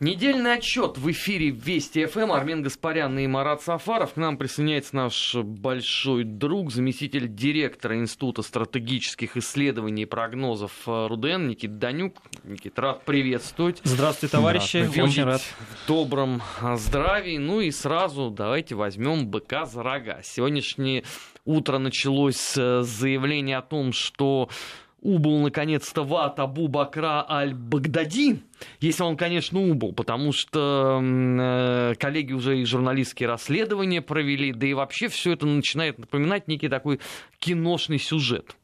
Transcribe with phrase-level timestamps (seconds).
[0.00, 2.32] Недельный отчет в эфире Вести ФМ.
[2.32, 4.14] Армен Гаспарян и Марат Сафаров.
[4.14, 11.78] К нам присоединяется наш большой друг, заместитель директора Института стратегических исследований и прогнозов РУДН Никит
[11.78, 12.16] Данюк.
[12.44, 13.82] Никит, рад приветствовать.
[13.84, 14.78] Здравствуйте, товарищи.
[14.78, 15.02] Здравствуйте.
[15.02, 15.42] Очень рад.
[15.42, 16.40] В добром
[16.76, 17.36] здравии.
[17.36, 20.20] Ну и сразу давайте возьмем быка за рога.
[20.22, 21.04] Сегодняшнее
[21.44, 24.48] утро началось с заявления о том, что
[25.02, 28.42] убыл наконец-то в ад Абу Бакра Аль-Багдади,
[28.80, 34.74] если он, конечно, убыл, потому что э, коллеги уже и журналистские расследования провели, да и
[34.74, 37.00] вообще все это начинает напоминать некий такой
[37.38, 38.56] киношный сюжет.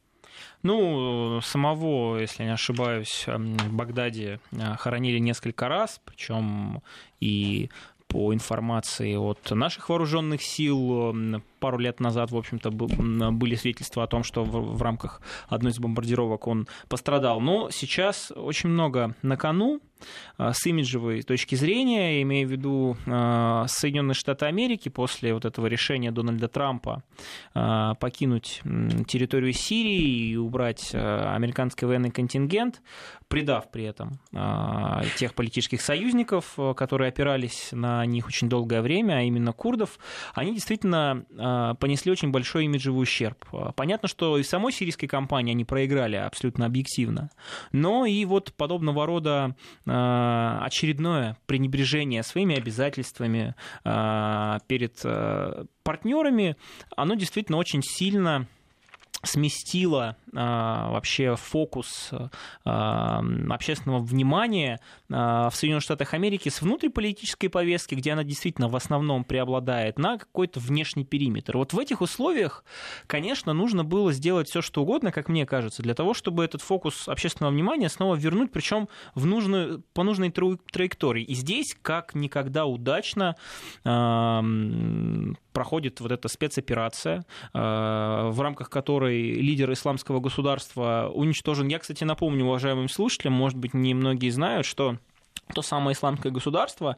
[0.63, 6.81] Ну, самого, если не ошибаюсь, в Багдаде э, хоронили несколько раз, причем
[7.19, 7.69] и
[8.07, 11.13] по информации от наших вооруженных сил,
[11.59, 15.79] пару лет назад, в общем-то, были свидетельства о том, что в, в рамках одной из
[15.79, 17.39] бомбардировок он пострадал.
[17.41, 19.81] Но сейчас очень много на кону
[20.37, 25.67] а, с имиджевой точки зрения, имея в виду а, Соединенные Штаты Америки после вот этого
[25.67, 27.03] решения Дональда Трампа
[27.53, 28.61] а, покинуть
[29.07, 32.81] территорию Сирии и убрать американский военный контингент,
[33.27, 34.19] предав при этом
[35.17, 39.99] тех политических союзников, которые опирались на них очень долгое время, а именно курдов,
[40.33, 41.25] они действительно
[41.79, 43.45] понесли очень большой имиджевый ущерб.
[43.53, 47.29] Э, понятно, что и самой сирийской кампании они проиграли абсолютно объективно,
[47.71, 53.55] но и вот подобного рода э, очередное пренебрежение своими обязательствами
[54.67, 55.05] перед
[55.83, 56.55] партнерами,
[56.95, 58.47] оно действительно очень сильно
[59.23, 62.11] сместила а, вообще фокус
[62.65, 68.75] а, общественного внимания а, в Соединенных Штатах Америки с внутриполитической повестки, где она действительно в
[68.75, 71.57] основном преобладает, на какой-то внешний периметр.
[71.57, 72.65] Вот в этих условиях,
[73.07, 77.07] конечно, нужно было сделать все, что угодно, как мне кажется, для того, чтобы этот фокус
[77.07, 81.23] общественного внимания снова вернуть, причем в нужную, по нужной траектории.
[81.23, 83.35] И здесь, как никогда удачно,
[85.53, 91.67] проходит вот эта спецоперация, в рамках которой лидер исламского государства уничтожен.
[91.67, 94.97] Я, кстати, напомню уважаемым слушателям, может быть, не многие знают, что
[95.53, 96.97] то самое исламское государство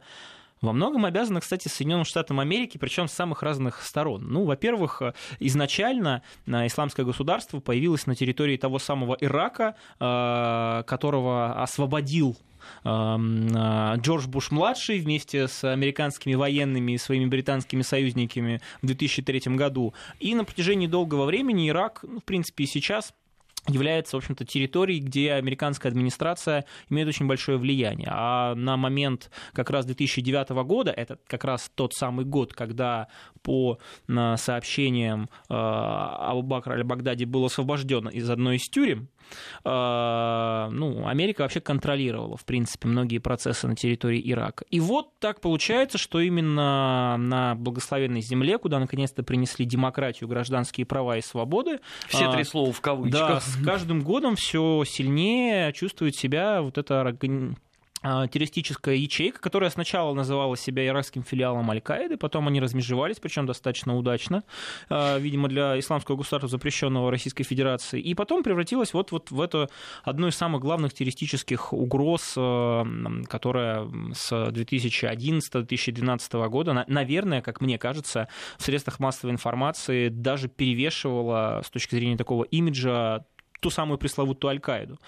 [0.60, 4.26] во многом обязано, кстати, Соединенным Штатам Америки, причем с самых разных сторон.
[4.28, 5.00] Ну, во-первых,
[5.38, 12.36] изначально э, исламское государство появилось на территории того самого Ирака, э, которого освободил
[12.84, 19.94] Джордж Буш-младший вместе с американскими военными и своими британскими союзниками в 2003 году.
[20.18, 23.12] И на протяжении долгого времени Ирак, ну, в принципе, и сейчас
[23.68, 28.08] является, в общем-то, территорией, где американская администрация имеет очень большое влияние.
[28.10, 33.08] А на момент как раз 2009 года, это как раз тот самый год, когда
[33.42, 39.08] по сообщениям э, Абу Бакра аль-Багдади был освобожден из одной из тюрем,
[39.64, 44.64] ну, Америка вообще контролировала, в принципе, многие процессы на территории Ирака.
[44.70, 51.16] И вот так получается, что именно на благословенной земле, куда наконец-то принесли демократию, гражданские права
[51.16, 51.80] и свободы...
[52.08, 53.28] Все а, три слова в кавычках.
[53.28, 57.00] Да, с каждым годом все сильнее чувствует себя вот эта
[58.02, 64.42] террористическая ячейка, которая сначала называла себя иракским филиалом Аль-Каиды, потом они размежевались, причем достаточно удачно,
[64.88, 69.68] а, видимо, для исламского государства, запрещенного Российской Федерации, и потом превратилась вот, вот в это
[70.02, 72.86] одну из самых главных террористических угроз, а,
[73.28, 78.28] которая с 2011-2012 года, наверное, как мне кажется,
[78.58, 83.24] в средствах массовой информации даже перевешивала с точки зрения такого имиджа
[83.60, 84.98] ту самую пресловутую Аль-Каиду.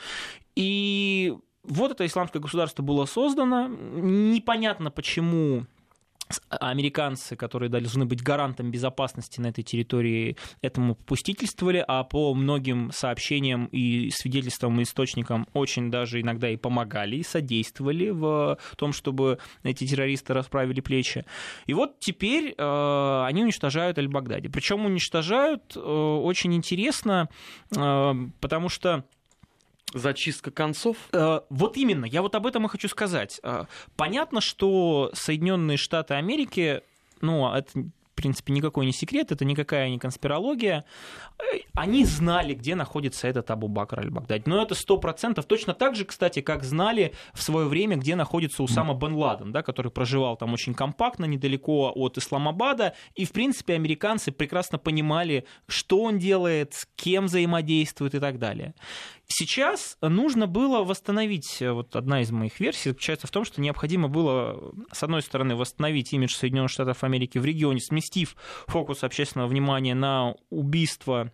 [0.54, 3.68] И вот это исламское государство было создано.
[3.68, 5.66] Непонятно, почему
[6.48, 13.66] американцы, которые должны быть гарантом безопасности на этой территории, этому попустительствовали, а по многим сообщениям
[13.66, 19.86] и свидетельствам и источникам очень даже иногда и помогали, и содействовали в том, чтобы эти
[19.86, 21.24] террористы расправили плечи.
[21.66, 24.48] И вот теперь э, они уничтожают Аль-Багдади.
[24.48, 27.28] Причем уничтожают э, очень интересно,
[27.76, 29.04] э, потому что
[29.94, 30.96] Зачистка концов?
[31.12, 33.40] Э, вот именно, я вот об этом и хочу сказать.
[33.42, 33.64] Э,
[33.96, 36.82] понятно, что Соединенные Штаты Америки,
[37.20, 37.70] ну, это
[38.12, 40.84] в принципе, никакой не секрет, это никакая не конспирология.
[41.38, 44.44] Э, они знали, где находится этот Абу Бакр аль-Багдади.
[44.46, 45.46] Но это сто процентов.
[45.46, 49.62] Точно так же, кстати, как знали в свое время, где находится Усама бен Ладен, да,
[49.62, 52.94] который проживал там очень компактно, недалеко от Исламабада.
[53.14, 58.74] И, в принципе, американцы прекрасно понимали, что он делает, с кем взаимодействует и так далее.
[59.34, 64.74] Сейчас нужно было восстановить, вот одна из моих версий заключается в том, что необходимо было,
[64.92, 68.36] с одной стороны, восстановить имидж Соединенных Штатов Америки в регионе, сместив
[68.66, 71.32] фокус общественного внимания на убийство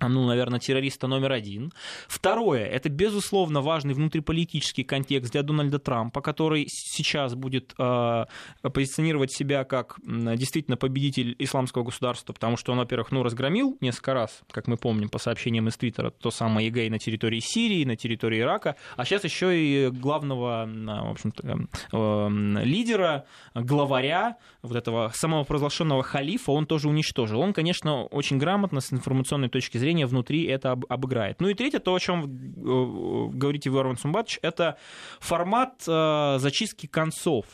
[0.00, 1.72] ну, наверное, террориста номер один.
[2.08, 8.24] Второе, это, безусловно, важный внутриполитический контекст для Дональда Трампа, который сейчас будет э,
[8.62, 14.42] позиционировать себя как действительно победитель исламского государства, потому что он, во-первых, ну, разгромил несколько раз,
[14.50, 18.40] как мы помним по сообщениям из Твиттера, то самое ИГ на территории Сирии, на территории
[18.40, 26.50] Ирака, а сейчас еще и главного, в общем-то, э, лидера, главаря вот этого самопровозглашенного халифа
[26.50, 27.40] он тоже уничтожил.
[27.40, 31.40] Он, конечно, очень грамотно с информационной точки зрения зрения внутри это об, обыграет.
[31.40, 34.78] Ну и третье, то, о чем э, говорите вы, Арван Сумбатович, это
[35.20, 37.46] формат э, зачистки концов.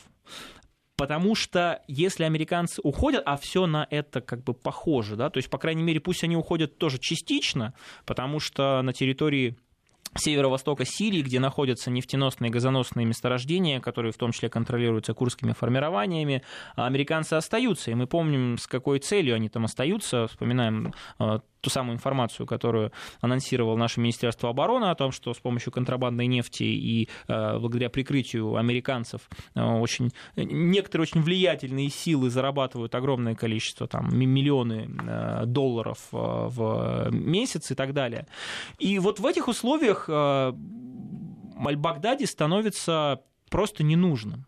[0.95, 5.49] Потому что если американцы уходят, а все на это как бы похоже, да, то есть,
[5.49, 7.73] по крайней мере, пусть они уходят тоже частично,
[8.05, 9.57] потому что на территории
[10.15, 16.43] северо-востока Сирии, где находятся нефтеносные и газоносные месторождения, которые в том числе контролируются курскими формированиями,
[16.75, 17.91] американцы остаются.
[17.91, 20.27] И мы помним, с какой целью они там остаются.
[20.27, 22.91] Вспоминаем а, ту самую информацию, которую
[23.21, 28.57] анонсировал наше Министерство обороны о том, что с помощью контрабандной нефти и э, благодаря прикрытию
[28.57, 37.09] американцев э, очень, некоторые очень влиятельные силы зарабатывают огромное количество, там, миллионы э, долларов в
[37.11, 38.27] месяц и так далее.
[38.79, 44.45] И вот в этих условиях Аль-Багдади становится просто ненужным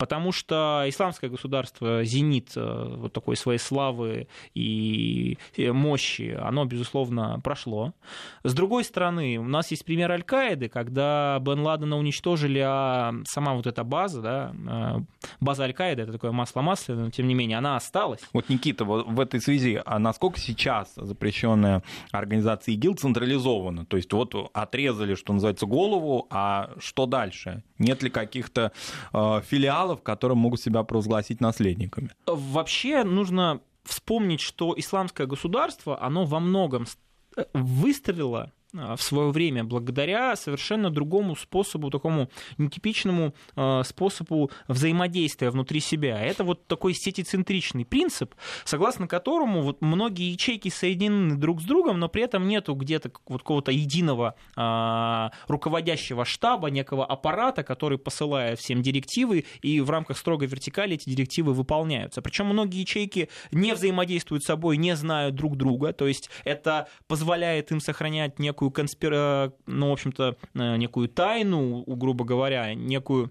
[0.00, 7.92] потому что исламское государство, зенит э, вот такой своей славы и мощи, оно, безусловно, прошло.
[8.42, 13.66] С другой стороны, у нас есть пример Аль-Каиды, когда Бен Ладена уничтожили, а сама вот
[13.66, 15.00] эта база, да, э,
[15.38, 18.22] база Аль-Каиды, это такое масло масляное, но тем не менее, она осталась.
[18.32, 23.84] Вот, Никита, вот в этой связи, а насколько сейчас запрещенная организация ИГИЛ централизована?
[23.84, 27.62] То есть вот отрезали, что называется, голову, а что дальше?
[27.78, 28.72] Нет ли каких-то
[29.12, 32.10] э, филиалов, филиалов, которые могут себя провозгласить наследниками.
[32.26, 36.86] Вообще нужно вспомнить, что исламское государство, оно во многом
[37.36, 45.50] э, выстрелило а, в свое время благодаря совершенно другому способу, такому нетипичному а, способу взаимодействия
[45.50, 46.20] внутри себя.
[46.20, 48.34] Это вот такой сетицентричный принцип,
[48.64, 53.42] согласно которому вот многие ячейки соединены друг с другом, но при этом нету где-то вот
[53.42, 60.48] какого-то единого а, руководящего штаба, некого аппарата, который посылает всем директивы, и в рамках строгой
[60.48, 62.22] вертикали эти директивы выполняются.
[62.22, 67.70] Причем многие ячейки не взаимодействуют с собой, не знают друг друга, то есть это позволяет
[67.72, 69.52] им сохранять некую некую конспира...
[69.66, 73.30] ну, в общем-то, э, некую тайну, грубо говоря, некую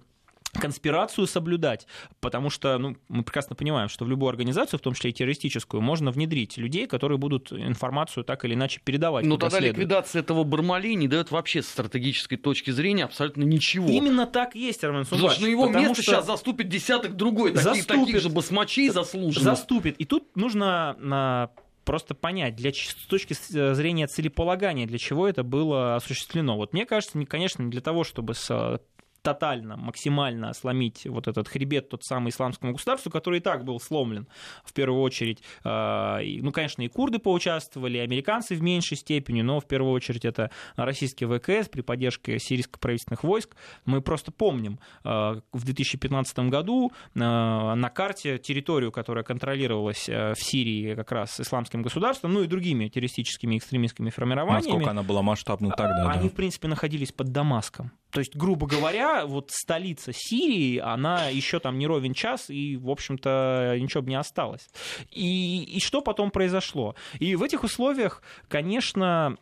[0.51, 1.85] конспирацию соблюдать,
[2.21, 5.79] потому что ну, мы прекрасно понимаем, что в любую организацию, в том числе и террористическую,
[5.79, 9.25] можно внедрить людей, которые будут информацию так или иначе передавать.
[9.25, 9.77] Но тогда следует.
[9.77, 13.89] ликвидация этого Бармали не дает вообще с стратегической точки зрения абсолютно ничего.
[13.89, 15.35] Именно так есть, Армен Сумбач.
[15.35, 16.11] Слушай, на его место что...
[16.11, 19.43] сейчас заступит десяток другой, таких, таких же басмачей заслуженных.
[19.43, 19.97] Заступит.
[19.97, 21.51] И тут нужно на
[21.89, 26.55] просто понять, для, с точки э, зрения целеполагания, для чего это было осуществлено.
[26.55, 28.79] Вот мне кажется, конечно, не для того, чтобы с
[29.21, 34.27] тотально, максимально сломить вот этот хребет, тот самый исламскому государству, который и так был сломлен
[34.63, 35.43] в первую очередь.
[35.63, 40.25] А, ну, конечно, и курды поучаствовали, и американцы в меньшей степени, но в первую очередь
[40.25, 43.55] это российские ВКС при поддержке сирийско-правительственных войск.
[43.85, 50.95] Мы просто помним а, в 2015 году а, на карте территорию, которая контролировалась в Сирии
[50.95, 54.65] как раз исламским государством, ну и другими террористическими экстремистскими формированиями.
[54.65, 56.11] Насколько она была масштабна тогда?
[56.11, 56.29] Они, да.
[56.29, 57.91] в принципе, находились под Дамаском.
[58.11, 62.89] То есть, грубо говоря, вот столица Сирии, она еще там не ровен час, и, в
[62.89, 64.67] общем-то, ничего бы не осталось.
[65.11, 66.95] И, и что потом произошло?
[67.19, 69.37] И в этих условиях, конечно,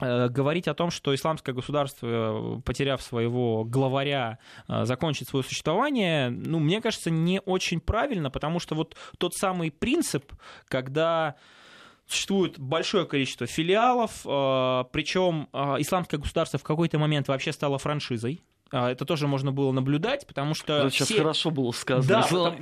[0.00, 6.60] э, говорить о том, что исламское государство, потеряв своего главаря, э, закончит свое существование, ну,
[6.60, 10.32] мне кажется, не очень правильно, потому что вот тот самый принцип,
[10.66, 11.36] когда
[12.06, 18.42] Существует большое количество филиалов, э, причем э, исламское государство в какой-то момент вообще стало франшизой.
[18.70, 20.74] Э, это тоже можно было наблюдать, потому что...
[20.74, 21.06] Это все...
[21.06, 22.20] сейчас хорошо было сказано.
[22.20, 22.58] Да, потому...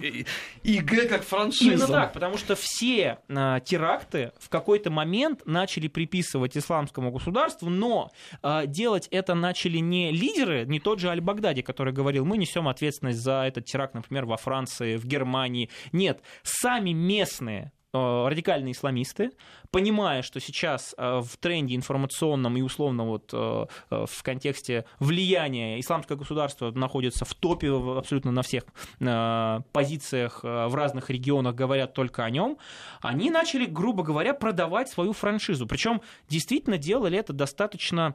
[0.63, 1.73] ИГ как франшиза.
[1.73, 8.11] Именно так, потому что все теракты в какой-то момент начали приписывать исламскому государству, но
[8.67, 13.45] делать это начали не лидеры, не тот же Аль-Багдади, который говорил, мы несем ответственность за
[13.47, 15.71] этот теракт, например, во Франции, в Германии.
[15.93, 19.33] Нет, сами местные радикальные исламисты,
[19.71, 26.17] понимая, что сейчас э, в тренде информационном и условно вот э, в контексте влияния исламское
[26.17, 28.65] государство находится в топе абсолютно на всех
[29.73, 32.59] позициях в разных регионах, говорят только о нем,
[33.01, 35.67] они начали, грубо говоря, продавать свою франшизу.
[35.67, 38.15] Причем действительно делали это достаточно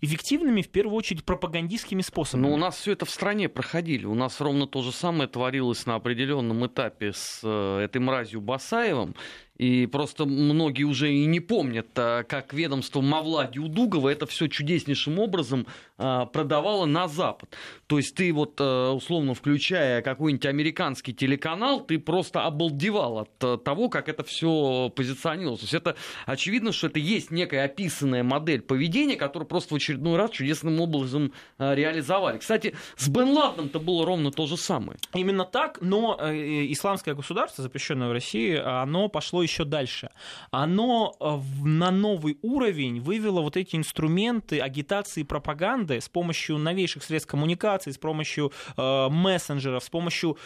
[0.00, 2.48] эффективными, в первую очередь, пропагандистскими способами.
[2.48, 4.06] Но у нас все это в стране проходили.
[4.06, 9.14] У нас ровно то же самое творилось на определенном этапе с этой мразью Басаевым.
[9.56, 15.20] И просто многие уже и не помнят, а, как ведомство Мавлади Удугова это все чудеснейшим
[15.20, 17.56] образом а, продавало на Запад.
[17.86, 23.88] То есть ты вот, а, условно, включая какой-нибудь американский телеканал, ты просто обалдевал от того,
[23.88, 25.60] как это все позиционировалось.
[25.60, 25.96] То есть это
[26.26, 31.32] очевидно, что это есть некая описанная модель поведения, которую просто в очередной раз чудесным образом
[31.58, 32.38] реализовали.
[32.38, 34.98] Кстати, с Бен Ладеном-то было ровно то же самое.
[35.14, 40.10] Именно так, но э, исламское государство, запрещенное в России, оно пошло еще дальше.
[40.50, 47.02] Оно э, на новый уровень вывело вот эти инструменты агитации и пропаганды с помощью новейших
[47.04, 50.36] средств коммуникации, с помощью э, мессенджеров, с помощью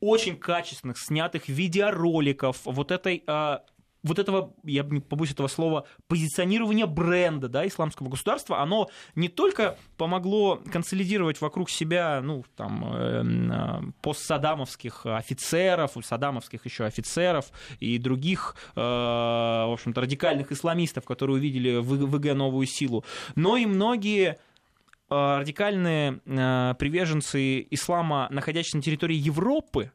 [0.00, 3.58] очень качественных, снятых видеороликов, вот этой э,
[4.02, 9.76] вот этого, я не побоюсь этого слова, позиционирования бренда да, исламского государства, оно не только
[9.96, 17.50] помогло консолидировать вокруг себя ну, там, э, постсадамовских офицеров, садамовских еще офицеров
[17.80, 23.66] и других, э, в общем-то, радикальных исламистов, которые увидели в ВГ новую силу, но и
[23.66, 24.38] многие
[25.10, 29.90] э, радикальные э, приверженцы ислама, находящиеся на территории Европы,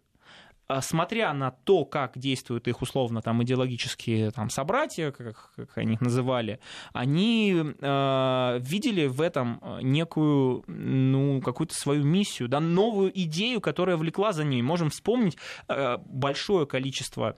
[0.82, 6.02] смотря на то, как действуют их условно там идеологические там, собратья, как, как они их
[6.02, 6.60] называли,
[6.94, 14.34] они э, видели в этом некую, ну, какую-то свою миссию, да, новую идею, которая влекла
[14.34, 14.62] за ней.
[14.62, 15.38] Можем вспомнить
[15.68, 17.36] э, большое количество а,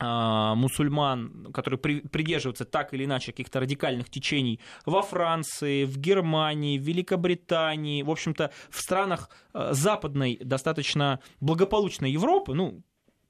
[0.00, 6.82] мусульман, которые при, придерживаются так или иначе каких-то радикальных течений во Франции, в Германии, в
[6.82, 12.82] Великобритании, в общем-то, в странах а, западной, достаточно благополучной Европы, ну,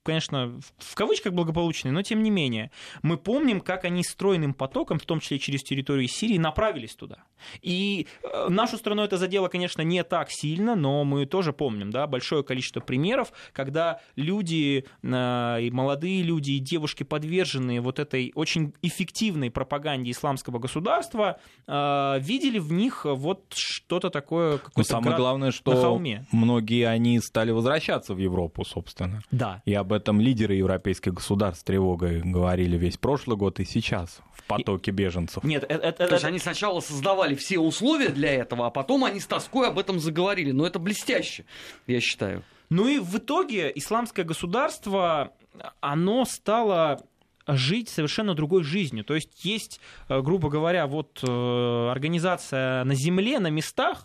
[0.03, 2.71] конечно, в кавычках благополучные, но тем не менее,
[3.03, 7.25] мы помним, как они стройным потоком, в том числе через территорию Сирии, направились туда.
[7.63, 12.07] И э, нашу страну это задело, конечно, не так сильно, но мы тоже помним да,
[12.07, 18.75] большое количество примеров, когда люди, э, и молодые люди, и девушки, подверженные вот этой очень
[18.83, 26.01] эффективной пропаганде исламского государства, э, видели в них вот что-то такое, какое-то Самое главное, что
[26.33, 29.23] многие они стали возвращаться в Европу, собственно.
[29.31, 29.63] Да.
[29.65, 34.45] И об этом лидеры европейских государств с тревогой говорили весь прошлый год и сейчас в
[34.45, 35.45] потоке беженцев.
[35.45, 39.21] Нет, это, это, То есть они сначала создавали все условия для этого, а потом они
[39.21, 40.53] с тоской об этом заговорили.
[40.53, 41.45] Но это блестяще,
[41.87, 42.43] я считаю.
[42.71, 45.33] Ну и в итоге исламское государство,
[45.81, 47.01] оно стало
[47.47, 49.05] жить совершенно другой жизнью.
[49.05, 54.05] То есть есть, э, грубо говоря, вот э, организация на земле, на местах,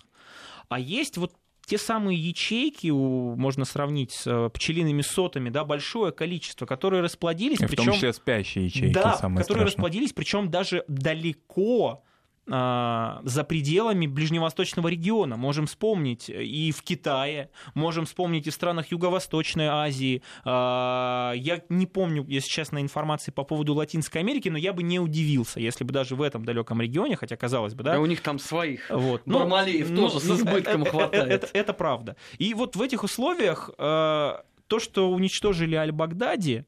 [0.70, 1.34] а есть вот
[1.66, 7.62] те самые ячейки, можно сравнить с э, пчелиными сотами, да, большое количество, которые расплодились.
[7.62, 9.66] И причем, в том числе спящие ячейки, да, самое которые страшное.
[9.66, 12.04] расплодились, причем даже далеко
[12.46, 15.38] за пределами ближневосточного региона.
[15.38, 20.22] Можем вспомнить и в Китае, можем вспомнить и в странах Юго-Восточной Азии.
[20.44, 25.00] А, я не помню, если честно, информации по поводу Латинской Америки, но я бы не
[25.00, 27.94] удивился, если бы даже в этом далеком регионе, хотя казалось бы, да.
[27.94, 29.22] Да у них там своих вот.
[29.26, 31.24] Бармалеев ну, тоже ну, с избытком это, хватает.
[31.24, 32.18] Это, это, это правда.
[32.40, 36.66] И вот в этих условиях а, то, что уничтожили Аль-Багдади,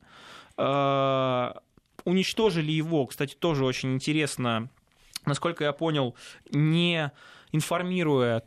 [2.06, 4.70] уничтожили его, кстати, тоже очень интересно
[5.26, 6.16] насколько я понял,
[6.52, 7.12] не
[7.52, 8.44] информируя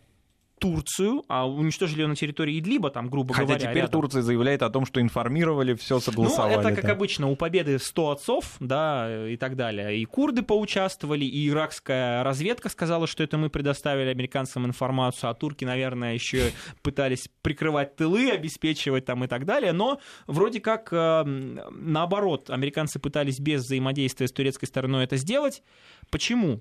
[0.58, 3.60] Турцию, а уничтожили ее на территории Идлиба, там, грубо Хотя говоря.
[3.60, 3.90] теперь рядом.
[4.00, 6.54] Турция заявляет о том, что информировали, все согласовали.
[6.54, 6.92] Ну, это, как да.
[6.92, 9.98] обычно, у победы 100 отцов, да, и так далее.
[9.98, 15.64] И курды поучаствовали, и иракская разведка сказала, что это мы предоставили американцам информацию, а турки,
[15.64, 19.72] наверное, еще пытались прикрывать тылы, обеспечивать там и так далее.
[19.72, 21.22] Но вроде как, э,
[21.70, 25.62] наоборот, американцы пытались без взаимодействия с турецкой стороной это сделать.
[26.10, 26.60] Почему?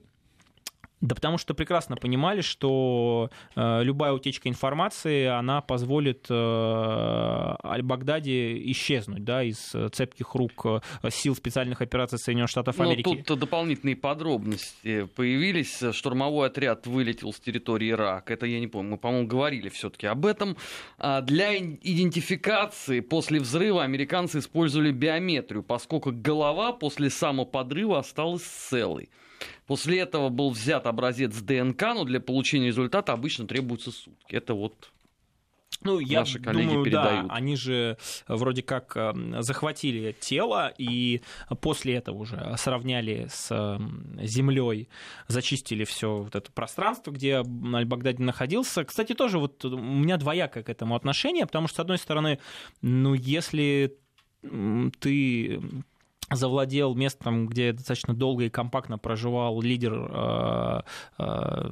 [1.00, 9.24] Да потому что прекрасно понимали, что э, любая утечка информации, она позволит э, Аль-Багдади исчезнуть
[9.24, 10.80] да, из цепких рук э,
[11.12, 13.08] сил специальных операций Соединенных Штатов Америки.
[13.08, 15.84] Но тут дополнительные подробности появились.
[15.92, 18.34] Штурмовой отряд вылетел с территории Ирака.
[18.34, 20.58] Это я не помню, мы, по-моему, говорили все-таки об этом.
[20.98, 29.10] А для идентификации после взрыва американцы использовали биометрию, поскольку голова после самоподрыва осталась целой.
[29.66, 34.36] После этого был взят образец ДНК, но для получения результата обычно требуются сутки.
[34.36, 34.92] Это вот
[35.84, 37.28] Ну, я Наши коллеги думаю, передают.
[37.28, 41.22] да, они же вроде как э, захватили тело и
[41.62, 44.90] после этого уже сравняли с э, землей,
[45.28, 48.86] зачистили все вот это пространство, где Аль-Багдади находился.
[48.86, 52.40] Кстати, тоже вот у меня двоякое к этому отношение, потому что, с одной стороны,
[52.82, 53.98] ну, если
[55.00, 55.60] ты
[56.32, 60.82] завладел местом, где достаточно долго и компактно проживал лидер э,
[61.18, 61.70] э,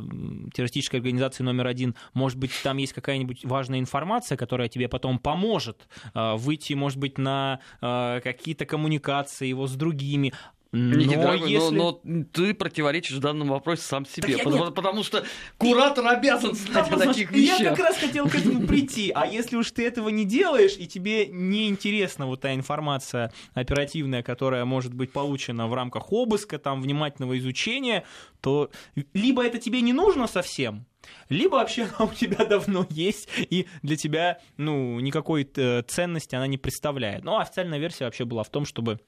[0.53, 1.95] террористической организации номер один.
[2.13, 7.17] Может быть, там есть какая-нибудь важная информация, которая тебе потом поможет э, выйти, может быть,
[7.17, 10.33] на какие-то коммуникации его с другими.
[10.75, 14.33] Никита, Но если- но, но ты противоречишь в данном вопросе сам себе.
[14.33, 14.75] я потому, нет.
[14.75, 15.23] потому что
[15.57, 17.69] куратор обязан знать о Да, таких Я вещах.
[17.77, 19.11] как раз хотел к этому прийти.
[19.15, 24.21] А если уж ты этого не делаешь, и тебе не интересна вот та информация оперативная,
[24.23, 28.03] которая может быть получена в рамках обыска, там, внимательного изучения,
[28.41, 28.69] то
[29.13, 30.85] либо это тебе не нужно совсем,
[31.29, 36.47] либо вообще она у тебя давно есть, и для тебя, ну, никакой э, ценности она
[36.47, 37.23] не представляет.
[37.23, 38.99] Ну, а официальная версия вообще была в том, чтобы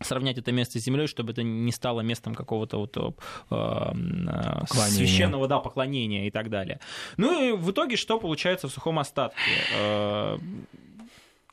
[0.00, 3.10] сравнять это место с землей, чтобы это не стало местом какого-то вот э,
[3.50, 6.80] э, священного да, поклонения и так далее.
[7.16, 9.38] Ну и в итоге что получается в сухом остатке?
[9.74, 10.38] Э,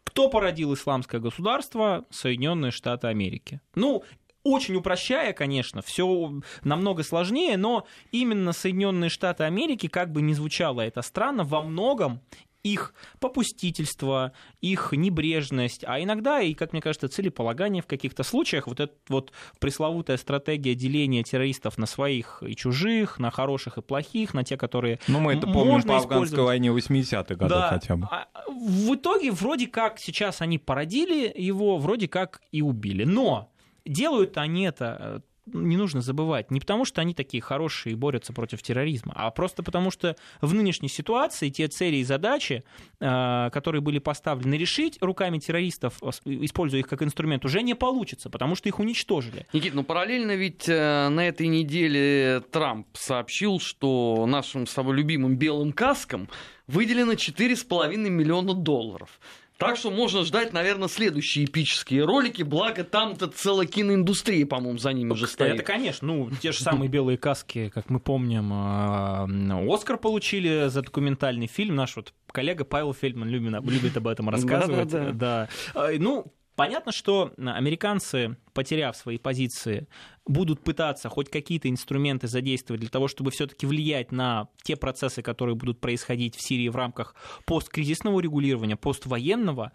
[0.04, 2.06] Кто породил исламское государство?
[2.10, 3.62] Соединенные Штаты Америки.
[3.75, 4.04] Ну,
[4.44, 6.32] очень упрощая, конечно, все
[6.63, 12.22] намного сложнее, но именно Соединенные Штаты Америки, как бы ни звучало это странно, во многом
[12.63, 18.79] их попустительство, их небрежность, а иногда и, как мне кажется, целеполагание в каких-то случаях, вот
[18.79, 24.43] эта вот пресловутая стратегия деления террористов на своих и чужих, на хороших и плохих, на
[24.43, 27.69] те, которые Ну, мы это помним можно по афганской войне 80-х годов Да.
[27.69, 28.07] хотя бы.
[28.11, 33.03] А, В итоге вроде как сейчас они породили его, вроде как и убили.
[33.03, 33.51] Но
[33.85, 35.19] делают они это э,
[35.54, 39.63] не нужно забывать, не потому что они такие хорошие и борются против терроризма, а просто
[39.63, 42.63] потому что в нынешней ситуации те цели и задачи,
[43.00, 48.30] э, которые были поставлены решить руками террористов, э, используя их как инструмент, уже не получится,
[48.30, 49.48] потому что их уничтожили.
[49.54, 55.38] Никит, ну параллельно ведь э, на этой неделе Трамп сообщил, что нашим с тобой любимым
[55.38, 56.30] белым каскам
[56.68, 59.20] выделено 4,5 миллиона долларов.
[59.57, 65.11] Так что можно ждать, наверное, следующие эпические ролики, благо там-то целая киноиндустрия, по-моему, за ними
[65.11, 65.63] уже Это, стоит.
[65.63, 71.47] конечно, ну, те же самые белые каски, как мы помним, э, Оскар получили за документальный
[71.47, 71.75] фильм.
[71.75, 74.89] Наш вот коллега Павел Фельдман любит, любит об этом рассказывать.
[74.89, 75.49] Да-да-да.
[75.73, 75.89] Да.
[75.89, 79.87] Э, Ну, понятно, что американцы, потеряв свои позиции,
[80.25, 85.55] будут пытаться хоть какие-то инструменты задействовать для того, чтобы все-таки влиять на те процессы, которые
[85.55, 87.15] будут происходить в Сирии в рамках
[87.46, 89.72] посткризисного регулирования, поствоенного,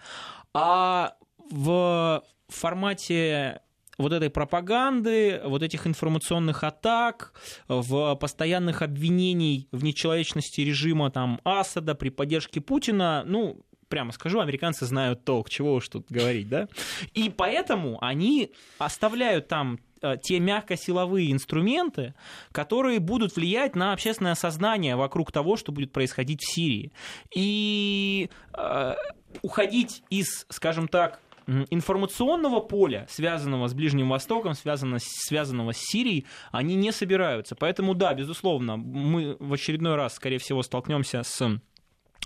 [0.53, 1.15] а
[1.51, 3.63] в формате
[3.97, 7.33] вот этой пропаганды, вот этих информационных атак,
[7.69, 14.87] в постоянных обвинений в нечеловечности режима там, Асада при поддержке Путина, ну, прямо скажу, американцы
[14.87, 16.67] знают толк, чего уж тут говорить, да?
[17.13, 22.15] И поэтому они оставляют там э, те мягко-силовые инструменты,
[22.53, 26.91] которые будут влиять на общественное сознание вокруг того, что будет происходить в Сирии.
[27.37, 28.95] И э,
[29.43, 31.21] уходить из, скажем так,
[31.69, 37.57] информационного поля, связанного с Ближним Востоком, связанного, связанного с Сирией, они не собираются.
[37.57, 41.61] Поэтому, да, безусловно, мы в очередной раз, скорее всего, столкнемся с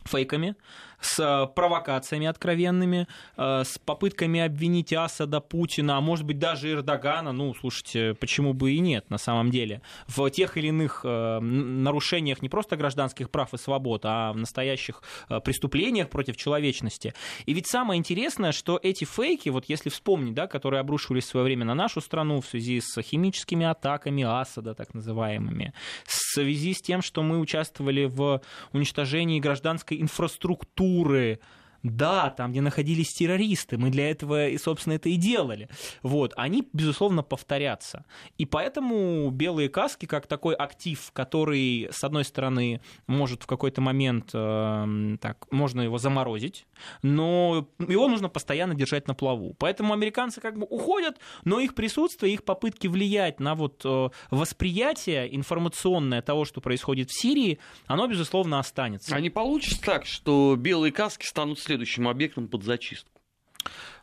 [0.06, 0.54] фейками,
[1.00, 3.06] с э, провокациями откровенными,
[3.36, 8.72] э, с попытками обвинить Асада, Путина, а может быть даже Эрдогана, ну, слушайте, почему бы
[8.72, 13.52] и нет на самом деле, в тех или иных э, нарушениях не просто гражданских прав
[13.54, 15.02] и свобод, а в настоящих
[15.44, 17.14] преступлениях против человечности.
[17.44, 21.44] И ведь самое интересное, что эти фейки, вот если вспомнить, да, которые обрушивались в свое
[21.44, 25.72] время на нашу страну в связи с химическими атаками Асада, так называемыми,
[26.04, 28.40] в связи с тем, что мы участвовали в
[28.72, 31.38] уничтожении гражданской инфраструктуры, шкуры,
[31.82, 35.68] да, там, где находились террористы, мы для этого, и, собственно, это и делали.
[36.02, 38.04] Вот, они, безусловно, повторятся.
[38.38, 44.30] И поэтому белые каски, как такой актив, который, с одной стороны, может в какой-то момент,
[44.32, 46.66] э, так, можно его заморозить,
[47.02, 49.54] но его нужно постоянно держать на плаву.
[49.58, 55.34] Поэтому американцы как бы уходят, но их присутствие, их попытки влиять на вот э, восприятие
[55.34, 59.14] информационное того, что происходит в Сирии, оно, безусловно, останется.
[59.14, 63.20] А не получится так, что белые каски станут следующим объектом под зачистку?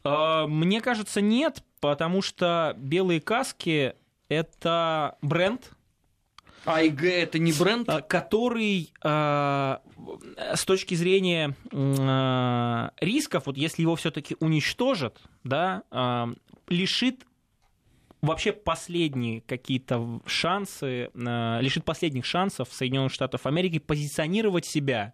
[0.03, 3.95] Э, Мне кажется, нет, потому что белые каски
[4.29, 5.71] это бренд,
[6.65, 7.89] АИГ это не бренд?
[7.89, 9.77] э, который э,
[10.55, 16.27] с точки зрения э, рисков, вот если его все-таки уничтожат, да, э,
[16.69, 17.25] лишит
[18.21, 25.13] вообще последние какие-то шансы, лишит последних шансов Соединенных Штатов Америки позиционировать себя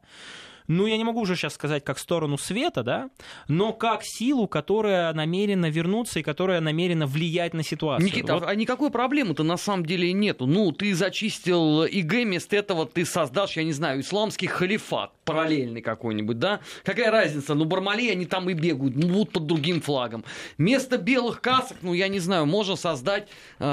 [0.69, 3.10] ну, я не могу уже сейчас сказать, как сторону света, да,
[3.47, 8.05] но как силу, которая намерена вернуться и которая намерена влиять на ситуацию.
[8.05, 8.43] Никита, вот.
[8.47, 10.45] а никакой проблемы-то на самом деле нету.
[10.45, 16.39] Ну, ты зачистил ИГ, вместо этого ты создашь, я не знаю, исламский халифат параллельный какой-нибудь,
[16.39, 16.60] да?
[16.84, 17.53] Какая разница?
[17.55, 20.23] Ну, Бармали, они там и бегают, ну, будут под другим флагом.
[20.58, 23.27] Вместо белых касок, ну, я не знаю, можно создать
[23.60, 23.63] э,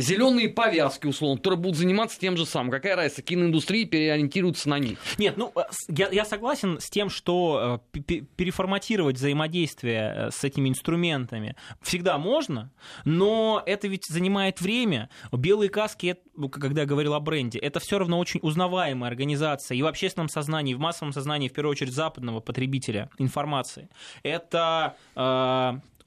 [0.00, 2.70] зеленые повязки, условно, которые будут заниматься тем же самым.
[2.70, 3.22] Какая разница?
[3.22, 4.98] Киноиндустрия переориентируется на них.
[5.18, 5.62] Нет, ну, э,
[6.04, 8.00] я, я согласен с тем, что э,
[8.36, 12.70] переформатировать взаимодействие э, с этими инструментами всегда можно,
[13.04, 15.08] но это ведь занимает время.
[15.32, 16.16] Белые каски,
[16.52, 20.72] когда я говорил о бренде, это все равно очень узнаваемая организация и в общественном сознании,
[20.72, 23.88] и в массовом сознании, в первую очередь, западного потребителя информации.
[24.22, 24.96] Это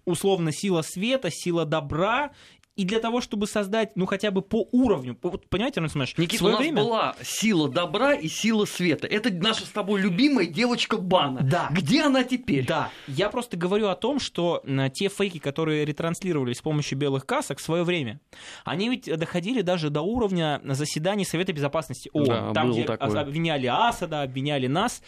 [0.08, 2.32] условно сила света, сила добра
[2.78, 6.46] и для того, чтобы создать, ну, хотя бы по уровню, вот, понимаете, ну, смотришь, Никита,
[6.46, 6.84] у нас время...
[6.84, 9.08] была сила добра и сила света.
[9.08, 11.42] Это наша с тобой любимая девочка Бана.
[11.42, 11.70] Да.
[11.72, 12.66] Где она теперь?
[12.68, 12.92] Да.
[13.08, 14.64] Я просто говорю о том, что
[14.94, 18.20] те фейки, которые ретранслировались с помощью белых касок в свое время,
[18.64, 22.26] они ведь доходили даже до уровня заседаний Совета Безопасности ООН.
[22.28, 23.20] Да, там, где такое.
[23.20, 25.02] обвиняли Асада, обвиняли нас.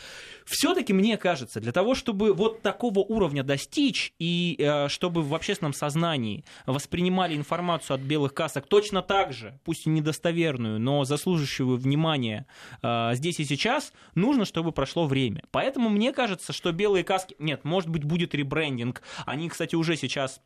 [0.46, 5.74] Все-таки мне кажется, для того, чтобы вот такого уровня достичь и э, чтобы в общественном
[5.74, 11.78] сознании воспринимали информацию информацию от белых касок точно так же, пусть и недостоверную, но заслуживающую
[11.78, 12.48] внимания
[12.82, 15.44] э, здесь и сейчас, нужно, чтобы прошло время.
[15.52, 17.36] Поэтому мне кажется, что белые каски...
[17.38, 19.02] Нет, может быть, будет ребрендинг.
[19.26, 20.42] Они, кстати, уже сейчас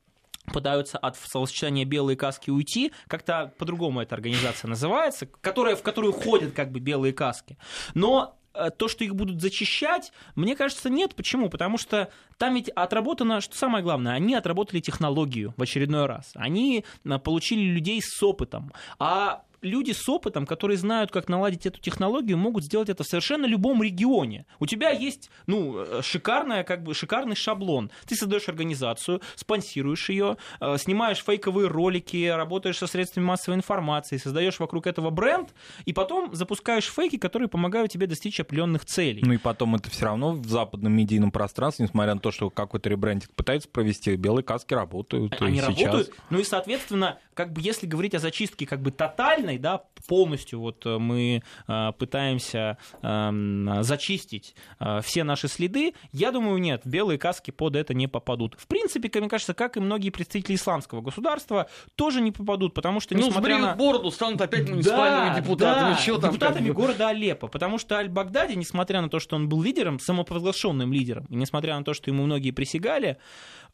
[0.52, 6.54] пытаются от словосочетания белые каски уйти, как-то по-другому эта организация называется, которая, в которую ходят
[6.54, 7.58] как бы белые каски.
[7.94, 8.36] Но
[8.78, 11.16] то, что их будут зачищать, мне кажется, нет.
[11.16, 11.50] Почему?
[11.50, 16.32] Потому что там ведь отработано, что самое главное, они отработали технологию в очередной раз.
[16.36, 18.72] Они э, получили людей с опытом.
[19.00, 23.46] А люди с опытом, которые знают, как наладить эту технологию, могут сделать это в совершенно
[23.46, 24.46] любом регионе.
[24.60, 27.90] У тебя есть, ну, э, шикарная, как бы, шикарный шаблон.
[28.06, 34.60] Ты создаешь организацию, спонсируешь ее, э, снимаешь фейковые ролики, работаешь со средствами массовой информации, создаешь
[34.60, 35.54] вокруг этого бренд,
[35.86, 39.22] и потом запускаешь фейки, которые помогают тебе достичь определенных целей.
[39.26, 42.90] Ну и потом это все равно в западном медийном пространстве, несмотря на то, что какой-то
[42.90, 45.42] ребрендинг пытаются провести, белые каски работают.
[45.42, 46.18] Они и работают, сейчас.
[46.30, 50.60] ну и, соответственно, как бы если говорить о зачистке как бы тотальной, полной, да, полностью
[50.60, 57.18] вот э, мы э, пытаемся эм, зачистить э, все наши следы, я думаю, нет, белые
[57.18, 58.56] каски под это не попадут.
[58.58, 63.16] В принципе, мне кажется, как и многие представители исламского государства, тоже не попадут, потому что,
[63.16, 63.76] ну, несмотря ну, на...
[63.76, 65.94] бороду, станут опять муниципальными да, депутатами.
[65.94, 66.76] Да, Что там, депутатами как...
[66.76, 71.36] города Алеппо, потому что Аль-Багдади, несмотря на то, что он был лидером, самопровозглашенным лидером, и
[71.36, 73.18] несмотря на то, что ему многие присягали,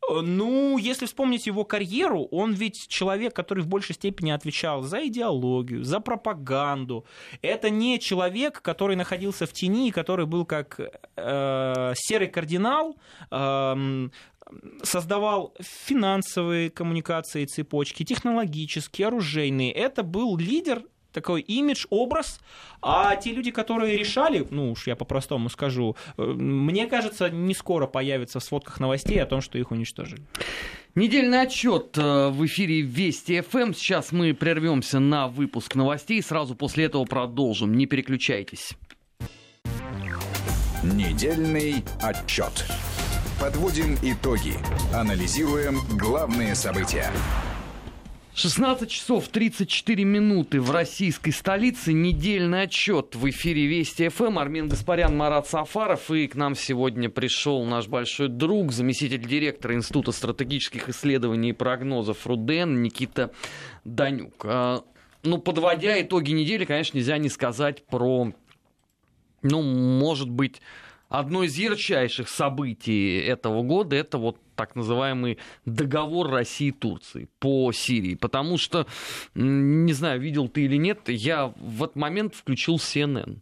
[0.09, 5.83] ну, если вспомнить его карьеру, он ведь человек, который в большей степени отвечал за идеологию,
[5.83, 7.05] за пропаганду.
[7.41, 10.79] Это не человек, который находился в тени, который был как
[11.15, 12.97] э, серый кардинал,
[13.31, 14.09] э,
[14.83, 19.71] создавал финансовые коммуникации, цепочки, технологические, оружейные.
[19.71, 22.39] Это был лидер такой имидж, образ,
[22.81, 27.87] а те люди, которые решали, ну уж я по-простому скажу, э, мне кажется, не скоро
[27.87, 30.21] появятся в сводках новостей о том, что их уничтожили.
[30.95, 33.73] Недельный отчет э, в эфире Вести ФМ.
[33.73, 36.21] Сейчас мы прервемся на выпуск новостей.
[36.21, 37.75] Сразу после этого продолжим.
[37.75, 38.71] Не переключайтесь.
[40.83, 42.65] Недельный отчет.
[43.39, 44.55] Подводим итоги.
[44.93, 47.11] Анализируем главные события.
[48.39, 51.91] 16 часов 34 минуты в российской столице.
[51.91, 54.39] Недельный отчет в эфире Вести ФМ.
[54.39, 56.09] Армен Гаспарян, Марат Сафаров.
[56.09, 62.25] И к нам сегодня пришел наш большой друг, заместитель директора Института стратегических исследований и прогнозов
[62.25, 63.33] РУДН Никита
[63.83, 64.45] Данюк.
[64.45, 64.85] А,
[65.23, 68.31] ну, подводя итоги недели, конечно, нельзя не сказать про,
[69.41, 70.61] ну, может быть,
[71.09, 77.71] одно из ярчайших событий этого года это вот так называемый договор России и Турции по
[77.71, 78.15] Сирии.
[78.15, 78.87] Потому что,
[79.33, 83.39] не знаю, видел ты или нет, я в этот момент включил CNN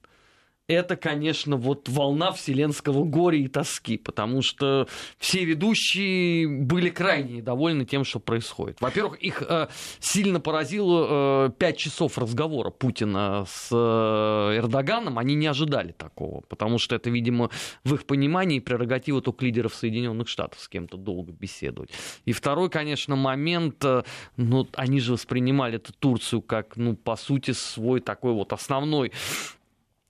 [0.68, 7.86] это, конечно, вот волна вселенского горя и тоски, потому что все ведущие были крайне довольны
[7.86, 8.82] тем, что происходит.
[8.82, 9.68] Во-первых, их э,
[10.00, 15.18] сильно поразило э, 5 часов разговора Путина с э, Эрдоганом.
[15.18, 17.50] Они не ожидали такого, потому что это, видимо,
[17.86, 21.92] в их понимании прерогатива только лидеров Соединенных Штатов с кем-то долго беседовать.
[22.26, 24.04] И второй, конечно, момент, э,
[24.36, 29.57] ну, они же воспринимали эту Турцию как, ну, по сути, свой такой вот основной Э,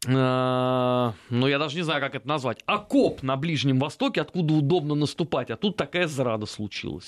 [0.05, 5.49] ну, я даже не знаю, как это назвать, окоп на Ближнем Востоке, откуда удобно наступать,
[5.49, 7.07] а тут такая зрада случилась.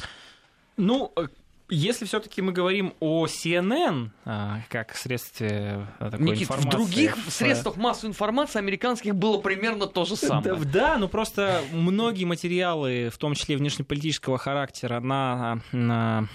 [0.75, 1.27] Ну, э,
[1.69, 6.67] если все-таки мы говорим о CNN а, как средстве а, такой Никит, информации...
[6.67, 10.55] в других в- средствах массовой информации американских было примерно то же самое.
[10.55, 16.27] Да, да, но просто многие материалы, в том числе внешнеполитического характера, на, на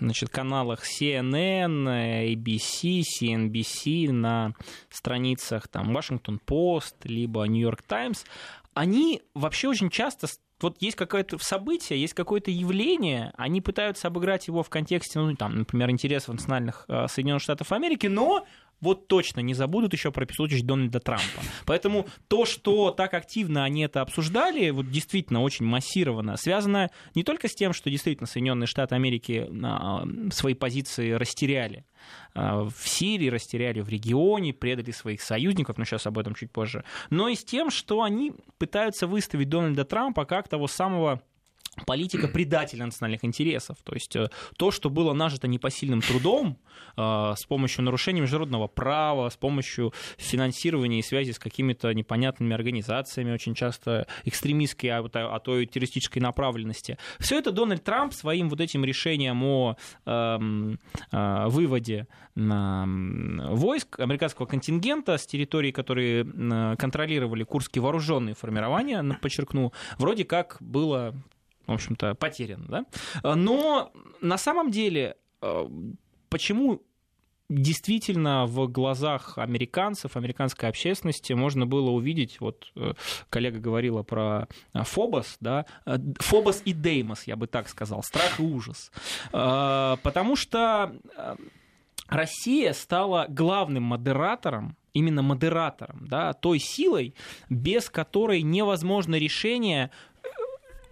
[0.00, 4.52] значит, каналах CNN, ABC, CNBC, на
[4.90, 8.24] страницах там Washington Post, либо New York Times,
[8.74, 10.28] они вообще очень часто
[10.60, 15.58] вот есть какое-то событие, есть какое-то явление, они пытаются обыграть его в контексте, ну, там,
[15.58, 18.44] например, интересов национальных э, Соединенных Штатов Америки, но
[18.80, 21.42] вот точно не забудут еще про случай Дональда Трампа.
[21.66, 27.48] Поэтому то, что так активно они это обсуждали, вот действительно очень массированно, связано не только
[27.48, 31.84] с тем, что действительно Соединенные Штаты Америки а, свои позиции растеряли,
[32.34, 37.28] в Сирии растеряли, в регионе, предали своих союзников, но сейчас об этом чуть позже, но
[37.28, 41.22] и с тем, что они пытаются выставить Дональда Трампа как того самого
[41.86, 43.78] политика предателя национальных интересов.
[43.84, 46.58] То есть э, то, что было нажито непосильным трудом
[46.96, 53.32] э, с помощью нарушения международного права, с помощью финансирования и связи с какими-то непонятными организациями,
[53.32, 56.98] очень часто экстремистской, а, а а то и террористической направленности.
[57.18, 60.78] Все это Дональд Трамп своим вот этим решением о эм,
[61.12, 62.06] э, выводе
[62.38, 66.24] войск американского контингента с территорий, которые
[66.76, 71.14] контролировали курские вооруженные формирования, подчеркну, вроде как было
[71.68, 72.64] в общем-то, потеряно.
[73.22, 73.34] Да?
[73.36, 75.68] Но на самом деле, э,
[76.30, 76.82] почему
[77.50, 82.94] действительно в глазах американцев, американской общественности можно было увидеть, вот э,
[83.30, 85.66] коллега говорила про э, Фобос, да,
[86.20, 88.90] Фобос и Деймос, я бы так сказал, страх и ужас.
[89.30, 90.94] Потому что
[92.08, 97.14] Россия стала главным модератором именно модератором, да, той силой,
[97.48, 99.90] без которой невозможно решение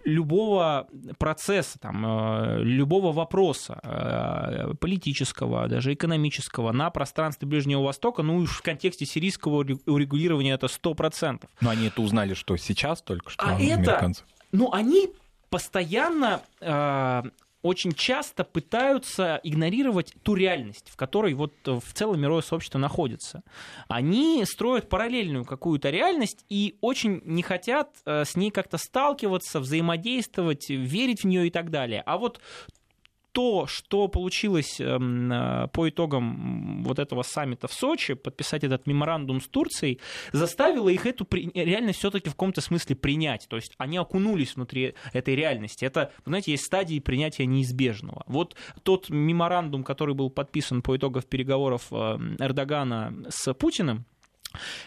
[0.07, 0.87] любого
[1.19, 8.45] процесса, там, э, любого вопроса э, политического, даже экономического на пространстве Ближнего Востока, ну и
[8.45, 11.41] в контексте сирийского урегу- урегулирования это 100%.
[11.59, 14.23] Но они это узнали, что сейчас только что А это- американцы.
[14.53, 15.09] Ну, они
[15.49, 17.23] постоянно, э,
[17.61, 23.43] очень часто пытаются игнорировать ту реальность, в которой вот э, в целом мировое сообщество находится.
[23.87, 30.69] Они строят параллельную какую-то реальность и очень не хотят э, с ней как-то сталкиваться, взаимодействовать,
[30.69, 32.03] верить в нее и так далее.
[32.05, 32.39] А вот
[33.37, 39.41] то, что получилось эм, э, по итогам вот этого саммита в Сочи, подписать этот меморандум
[39.41, 39.99] с Турцией,
[40.31, 43.45] заставило их эту реальность все-таки в каком-то смысле принять.
[43.47, 45.85] То есть они окунулись внутри этой реальности.
[45.85, 48.23] Это, знаете, есть стадии принятия неизбежного.
[48.25, 54.07] Вот тот меморандум, который был подписан по итогам переговоров э, Эрдогана с Путиным,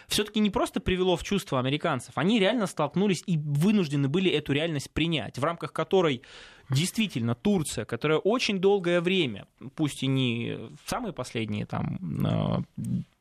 [0.07, 4.91] все-таки не просто привело в чувство американцев, они реально столкнулись и вынуждены были эту реальность
[4.91, 6.21] принять, в рамках которой
[6.69, 12.65] действительно Турция, которая очень долгое время, пусть и не в самые последние там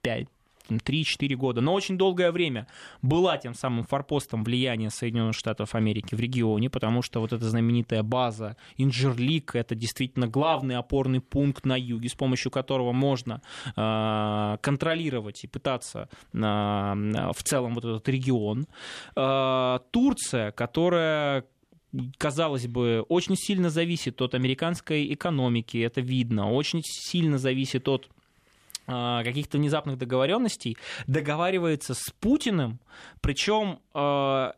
[0.02, 0.28] 5
[0.78, 2.66] 3-4 года, но очень долгое время
[3.02, 8.02] была тем самым форпостом влияния Соединенных Штатов Америки в регионе, потому что вот эта знаменитая
[8.02, 13.42] база Инджерлик это действительно главный опорный пункт на юге, с помощью которого можно
[13.76, 18.66] э, контролировать и пытаться э, в целом вот этот регион.
[19.16, 21.44] Э, Турция, которая
[22.18, 28.08] казалось бы, очень сильно зависит от американской экономики, это видно, очень сильно зависит от
[29.24, 30.76] каких-то внезапных договоренностей,
[31.06, 32.80] договаривается с Путиным,
[33.20, 34.54] причем а,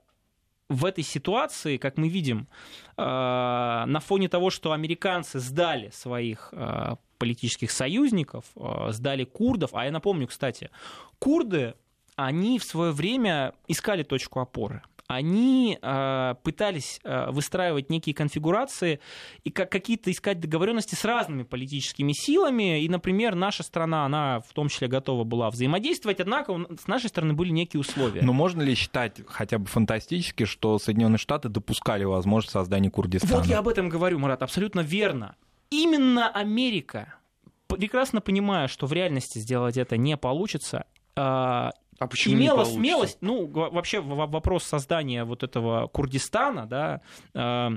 [0.72, 2.48] в этой ситуации, как мы видим,
[2.96, 9.84] а, на фоне того, что американцы сдали своих а, политических союзников, а, сдали курдов, а
[9.84, 10.70] я напомню, кстати,
[11.18, 11.74] курды,
[12.16, 14.82] они в свое время искали точку опоры
[15.14, 19.00] они э, пытались э, выстраивать некие конфигурации
[19.44, 22.82] и как, какие-то искать договоренности с разными политическими силами.
[22.82, 27.34] И, например, наша страна, она в том числе готова была взаимодействовать, однако с нашей стороны
[27.34, 28.22] были некие условия.
[28.22, 33.36] Но можно ли считать хотя бы фантастически, что Соединенные Штаты допускали возможность создания Курдистана?
[33.36, 35.36] Вот я об этом говорю, Марат, абсолютно верно.
[35.70, 37.14] Именно Америка,
[37.66, 40.84] прекрасно понимая, что в реальности сделать это не получится,
[41.16, 47.00] э, А почему имела смелость, ну, вообще вопрос создания вот этого Курдистана, да,
[47.34, 47.68] э,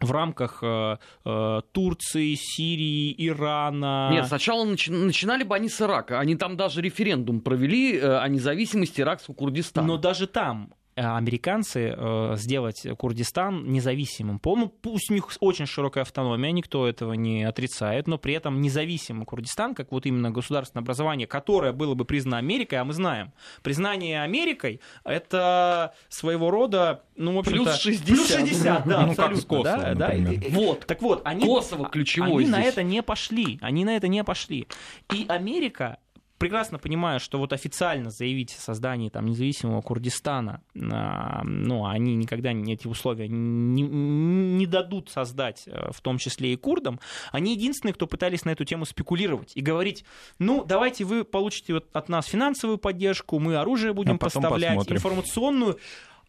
[0.00, 4.10] в рамках э, э, Турции, Сирии, Ирана.
[4.12, 6.18] Нет, сначала начи- начинали бы они с Ирака.
[6.18, 9.86] Они там даже референдум провели э, о независимости иракского Курдистана.
[9.86, 11.96] Но даже там американцы
[12.36, 14.38] сделать Курдистан независимым.
[14.38, 19.26] По-моему, пусть у них очень широкая автономия, никто этого не отрицает, но при этом независимый
[19.26, 24.22] Курдистан, как вот именно государственное образование, которое было бы признано Америкой, а мы знаем, признание
[24.22, 27.44] Америкой— это своего рода, ну, в.
[27.44, 28.06] Плюс 60.
[28.06, 29.44] Плюс 60, да, Ну, как с.
[29.44, 30.12] Косово, да, да.
[30.50, 31.44] Вот, так вот, они...
[31.44, 32.72] Косово ключевой Они на здесь.
[32.72, 34.66] это не пошли, они на это не пошли.
[35.12, 35.98] И Америка
[36.42, 42.50] прекрасно понимая, что вот официально заявить о создании там независимого Курдистана, а, ну, они никогда
[42.50, 46.98] эти условия не, не дадут создать, э, в том числе и курдам,
[47.30, 50.04] они единственные, кто пытались на эту тему спекулировать и говорить,
[50.40, 54.96] ну, давайте вы получите от нас финансовую поддержку, мы оружие будем А поставлять, посмотрим.
[54.96, 55.78] информационную,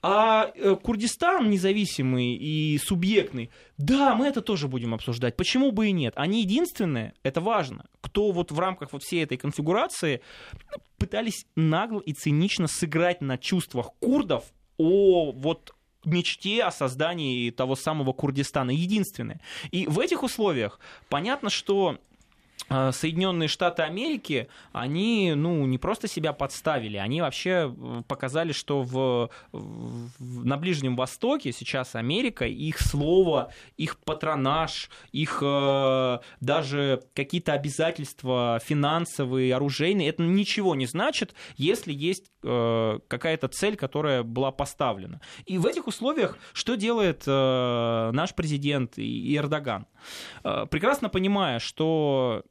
[0.06, 5.38] а э, Курдистан независимый и субъектный, да, мы это тоже будем обсуждать.
[5.38, 6.14] Почему бы и нет?
[6.18, 10.22] Они единственные, это важно, кто вот в рамках вот всей этой конфигурации
[10.98, 14.44] пытались нагло и цинично сыграть на чувствах курдов
[14.78, 18.72] о вот мечте о создании того самого Курдистана.
[18.72, 19.40] Единственное.
[19.72, 21.98] И в этих условиях понятно, что
[22.92, 27.74] Соединенные Штаты Америки, они, ну, не просто себя подставили, они вообще
[28.08, 36.18] показали, что в, в- на Ближнем Востоке сейчас Америка, их слово, их патронаж, их э,
[36.40, 44.24] даже какие-то обязательства финансовые, оружейные, это ничего не значит, если есть э, какая-то цель, которая
[44.24, 45.22] была поставлена.
[45.46, 49.86] И в этих условиях что делает э, наш президент и и Эрдоган?
[50.44, 52.44] Э, прекрасно понимая, что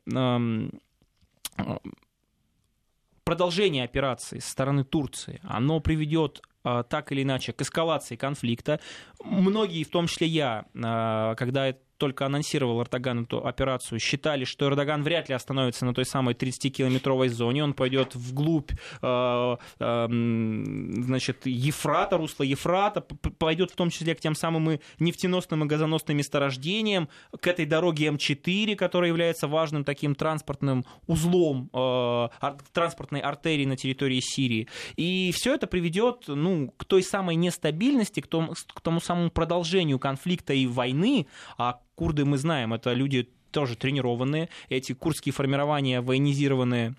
[3.25, 8.81] продолжение операции со стороны Турции, оно приведет э, так или иначе к эскалации конфликта.
[9.25, 15.05] Многие, в том числе я, э, когда только анонсировал Эрдоган эту операцию, считали, что Эрдоган
[15.05, 22.17] вряд ли остановится на той самой 30-километровой зоне, он пойдет вглубь, э, эм, значит, Ефрата,
[22.17, 27.09] русло Ефрата, пойдет в том числе к тем самым и нефтеносным и газоносным месторождениям,
[27.41, 32.29] к этой дороге М4, которая является важным таким транспортным узлом, э,
[32.73, 34.67] транспортной артерии на территории Сирии.
[34.97, 40.01] И все это приведет ну, к той самой нестабильности, к тому, к тому самому продолжению
[40.01, 46.97] конфликта и войны, а курды, мы знаем, это люди тоже тренированные, эти курдские формирования военизированные,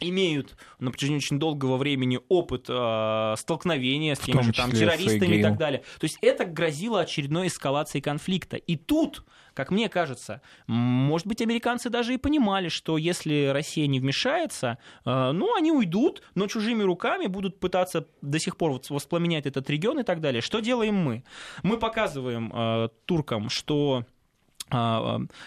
[0.00, 5.42] имеют на протяжении очень долгого времени опыт э, столкновения с теми же там, террористами и
[5.42, 5.84] так далее.
[6.00, 8.56] То есть это грозило очередной эскалацией конфликта.
[8.56, 14.00] И тут, как мне кажется, может быть, американцы даже и понимали, что если Россия не
[14.00, 19.46] вмешается, э, ну, они уйдут, но чужими руками будут пытаться до сих пор вот воспламенять
[19.46, 20.42] этот регион и так далее.
[20.42, 21.22] Что делаем мы?
[21.62, 24.06] Мы показываем э, туркам, что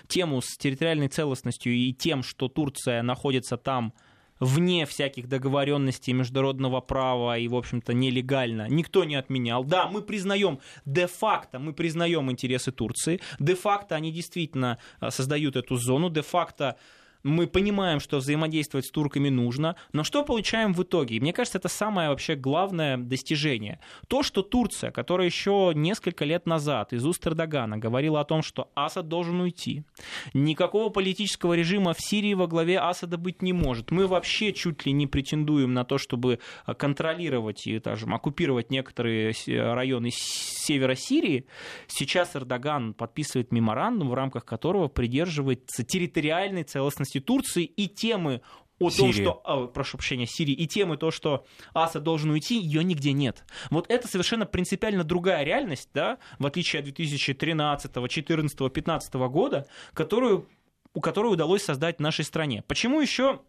[0.08, 3.94] тему с территориальной целостностью и тем, что Турция находится там
[4.40, 9.64] вне всяких договоренностей международного права и, в общем-то, нелегально, никто не отменял.
[9.64, 16.10] Да, мы признаем, де-факто мы признаем интересы Турции, де-факто они действительно а, создают эту зону,
[16.10, 16.78] де-факто
[17.24, 21.20] мы понимаем, что взаимодействовать с турками нужно, но что получаем в итоге?
[21.20, 23.80] Мне кажется, это самое вообще главное достижение.
[24.08, 28.70] То, что Турция, которая еще несколько лет назад из уст Эрдогана говорила о том, что
[28.76, 29.86] Асад должен уйти,
[30.34, 33.92] никакого политического режима в Сирии во главе Асада быть не может.
[33.92, 36.40] Мы вообще чуть ли не претендуем на то, чтобы
[36.78, 41.46] контролировать и скажем, оккупировать некоторые районы севера Сирии.
[41.88, 48.42] Сейчас Эрдоган подписывает меморандум, в рамках которого придерживается территориальной целостности Турции и темы
[48.80, 49.24] о том, Сирии.
[49.24, 53.46] что, а, прошу прощения, Сирии, и темы то, что Асад должен уйти, ее нигде нет.
[53.70, 60.48] Вот это совершенно принципиально другая реальность, да, в отличие от 2013, 2014, 2015 года, которую,
[60.94, 62.64] у которой удалось создать нашей стране.
[62.68, 63.42] Почему еще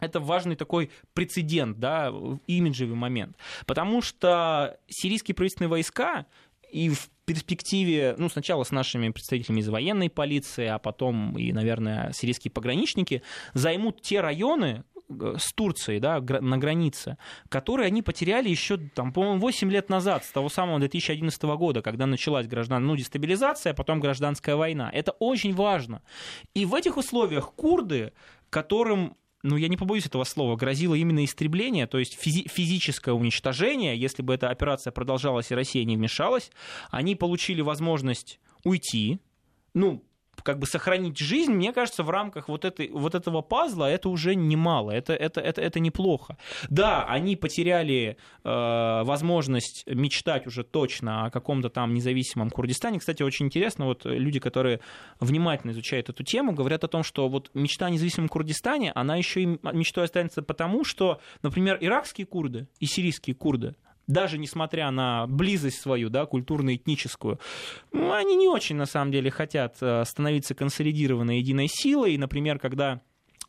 [0.00, 2.12] это важный такой прецедент, да,
[2.46, 3.36] имиджевый момент.
[3.66, 6.26] Потому что сирийские правительственные войска
[6.72, 12.12] и в перспективе, ну, сначала с нашими представителями из военной полиции, а потом и, наверное,
[12.12, 13.22] сирийские пограничники
[13.54, 19.38] займут те районы, э, с Турцией, да, на границе, которые они потеряли еще, там, по-моему,
[19.40, 22.86] 8 лет назад, с того самого 2011 года, когда началась граждан...
[22.86, 24.90] ну, дестабилизация, а потом гражданская война.
[24.92, 26.02] Это очень важно.
[26.54, 28.12] И в этих условиях курды,
[28.50, 33.96] которым ну, я не побоюсь этого слова, грозило именно истребление, то есть физи- физическое уничтожение,
[33.96, 36.50] если бы эта операция продолжалась и Россия не вмешалась,
[36.90, 39.20] они получили возможность уйти,
[39.74, 40.04] ну,
[40.42, 44.34] как бы сохранить жизнь, мне кажется, в рамках вот, этой, вот этого пазла это уже
[44.34, 46.36] немало, это, это, это, это неплохо.
[46.68, 52.98] Да, они потеряли э, возможность мечтать уже точно о каком-то там независимом Курдистане.
[52.98, 54.80] Кстати, очень интересно, вот люди, которые
[55.20, 59.42] внимательно изучают эту тему, говорят о том, что вот мечта о независимом Курдистане, она еще
[59.42, 63.74] и мечтой останется потому, что, например, иракские курды и сирийские курды
[64.06, 67.38] даже несмотря на близость свою, да, культурно-этническую,
[67.92, 72.14] ну, они не очень, на самом деле, хотят э, становиться консолидированной единой силой.
[72.14, 73.00] И, например, когда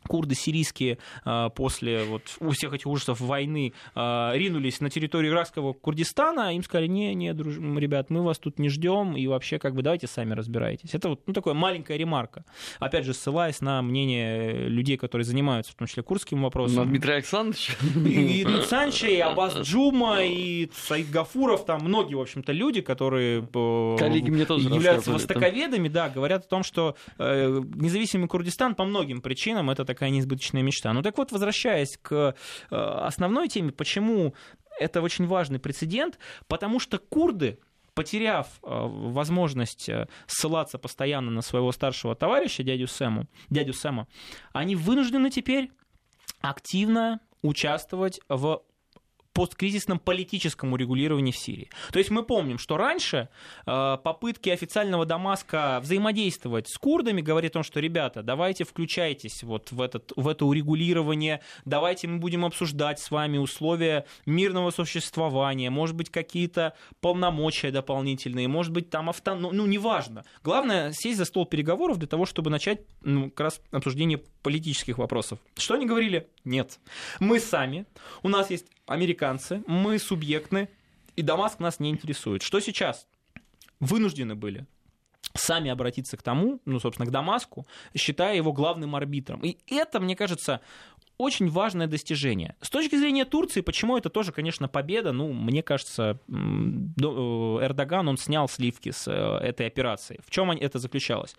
[0.06, 5.72] курды сирийские а, после вот у всех этих ужасов войны а, ринулись на территорию иракского
[5.72, 7.56] Курдистана, им сказали, не, не, друж...
[7.56, 10.94] ребят, мы вас тут не ждем, и вообще как бы давайте сами разбирайтесь.
[10.94, 12.44] Это вот ну, такая маленькая ремарка.
[12.78, 16.76] Опять же, ссылаясь на мнение людей, которые занимаются, в том числе, курдским вопросом.
[16.76, 17.74] На Дмитрия Александровича.
[18.06, 23.40] И, и Санча, и Аббас Джума, и Саид Гафуров, там многие, в общем-то, люди, которые
[23.42, 28.84] э, Коллеги мне тоже являются востоковедами, да, говорят о том, что э, независимый Курдистан по
[28.84, 30.92] многим причинам это такая неизбыточная мечта.
[30.92, 32.34] Ну так вот, возвращаясь к
[32.70, 34.34] э, основной теме, почему
[34.78, 36.18] это очень важный прецедент,
[36.48, 37.58] потому что курды,
[37.94, 44.08] потеряв э, возможность э, ссылаться постоянно на своего старшего товарища, дядю Сэму, дядю Сэма,
[44.52, 45.70] они вынуждены теперь
[46.40, 48.62] активно участвовать в
[49.34, 51.68] посткризисном политическом урегулировании в Сирии.
[51.92, 53.28] То есть мы помним, что раньше
[53.66, 59.72] э, попытки официального Дамаска взаимодействовать с курдами говорят о том, что, ребята, давайте включайтесь вот
[59.72, 65.96] в, этот, в это урегулирование, давайте мы будем обсуждать с вами условия мирного существования, может
[65.96, 69.34] быть, какие-то полномочия дополнительные, может быть, там авто...
[69.34, 70.24] ну, ну, неважно.
[70.44, 75.40] Главное сесть за стол переговоров для того, чтобы начать ну, как раз обсуждение политических вопросов.
[75.56, 76.28] Что они говорили?
[76.44, 76.78] Нет.
[77.18, 77.86] Мы сами,
[78.22, 80.68] у нас есть американцы, мы субъектны,
[81.16, 82.42] и Дамаск нас не интересует.
[82.42, 83.06] Что сейчас?
[83.80, 84.66] Вынуждены были
[85.36, 87.66] сами обратиться к тому, ну, собственно, к Дамаску,
[87.96, 89.40] считая его главным арбитром.
[89.40, 90.60] И это, мне кажется,
[91.18, 92.56] очень важное достижение.
[92.60, 98.16] С точки зрения Турции, почему это тоже, конечно, победа, ну, мне кажется, э, Эрдоган, он
[98.16, 100.20] снял сливки с э, этой операции.
[100.26, 101.36] В чем это заключалось?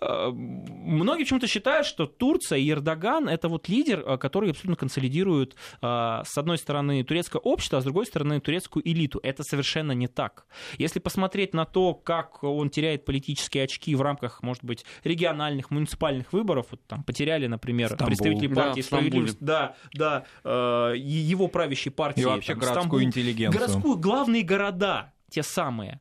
[0.00, 6.38] Э, многие почему-то считают, что Турция и Эрдоган это вот лидер, который абсолютно консолидирует, с
[6.38, 9.20] одной стороны, турецкое общество, а с другой стороны, турецкую элиту.
[9.22, 10.46] Это совершенно не так.
[10.78, 16.32] Если посмотреть на то, как он теряет политические очки в рамках, может быть, региональных, муниципальных
[16.32, 18.06] выборов, вот там потеряли, например, Стамбул.
[18.06, 22.22] представители партии да, справедливость, да, да, э, его правящей партии.
[22.22, 23.60] И вообще там, городскую Стамбул, интеллигенцию.
[23.60, 26.00] Городскую, главные города, те самые.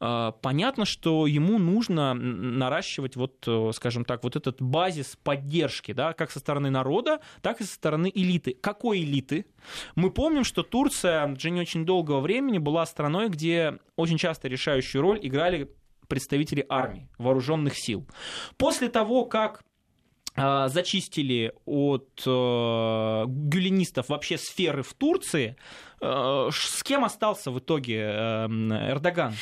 [0.00, 6.12] Э, понятно, что ему нужно наращивать, вот, э, скажем так, вот этот базис поддержки, да,
[6.12, 8.54] как со стороны народа, так и со стороны элиты.
[8.60, 9.46] Какой элиты?
[9.94, 15.00] Мы помним, что Турция в течение очень долгого времени была страной, где очень часто решающую
[15.00, 15.70] роль играли
[16.08, 18.06] представители армии, вооруженных сил.
[18.58, 19.62] После того, как
[20.36, 25.56] зачистили от э, гюленистов вообще сферы в Турции,
[26.00, 28.46] э, с кем остался в итоге э,
[28.90, 29.34] Эрдоган?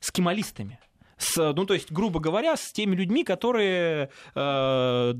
[0.00, 0.78] С кемалистами
[1.20, 5.14] с, ну, то есть, грубо говоря, с теми людьми, которые э,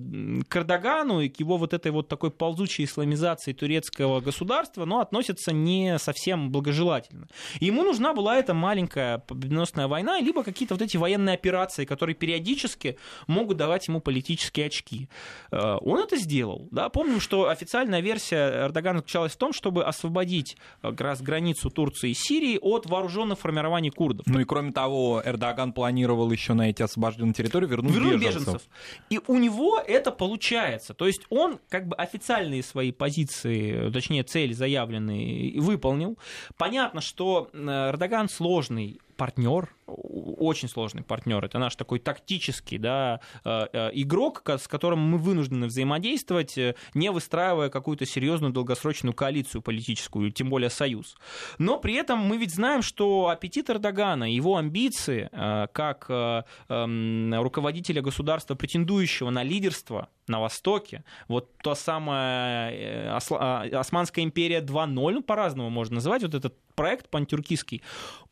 [0.48, 5.52] к Эрдогану и к его вот этой вот такой ползучей исламизации турецкого государства, ну, относятся
[5.52, 7.28] не совсем благожелательно.
[7.60, 12.96] Ему нужна была эта маленькая победоносная война, либо какие-то вот эти военные операции, которые периодически
[13.26, 15.08] могут давать ему политические очки.
[15.52, 20.56] Э, он это сделал, да, помним, что официальная версия Эрдогана заключалась в том, чтобы освободить
[20.82, 24.26] э, как раз границу Турции и Сирии от вооруженных формирований курдов.
[24.26, 28.46] Ну и кроме того, Эрдоган планировал планировал еще на эти освобожденные территории вернуть, вернуть беженцев.
[28.46, 28.68] беженцев.
[29.10, 30.94] И у него это получается.
[30.94, 36.16] То есть он как бы официальные свои позиции, точнее цели заявленные, выполнил.
[36.56, 41.44] Понятно, что э, Эрдоган сложный партнер, очень сложный партнер.
[41.44, 47.10] Это наш такой тактический да, э, э, игрок, с которым мы вынуждены взаимодействовать, э, не
[47.10, 51.16] выстраивая какую-то серьезную долгосрочную коалицию политическую, тем более союз.
[51.58, 55.28] Но при этом мы ведь знаем, что аппетит Эрдогана, его амбиции
[55.72, 64.86] как эм, руководителя государства, претендующего на лидерство на Востоке, вот та самая Османская империя 2.0,
[65.12, 67.82] ну, по-разному можно называть, вот этот проект пантюркистский,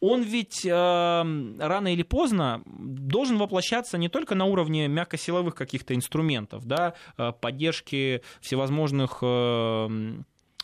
[0.00, 6.66] он ведь э, рано или поздно должен воплощаться не только на уровне мягкосиловых каких-то инструментов,
[6.66, 9.88] да, э, поддержки всевозможных э,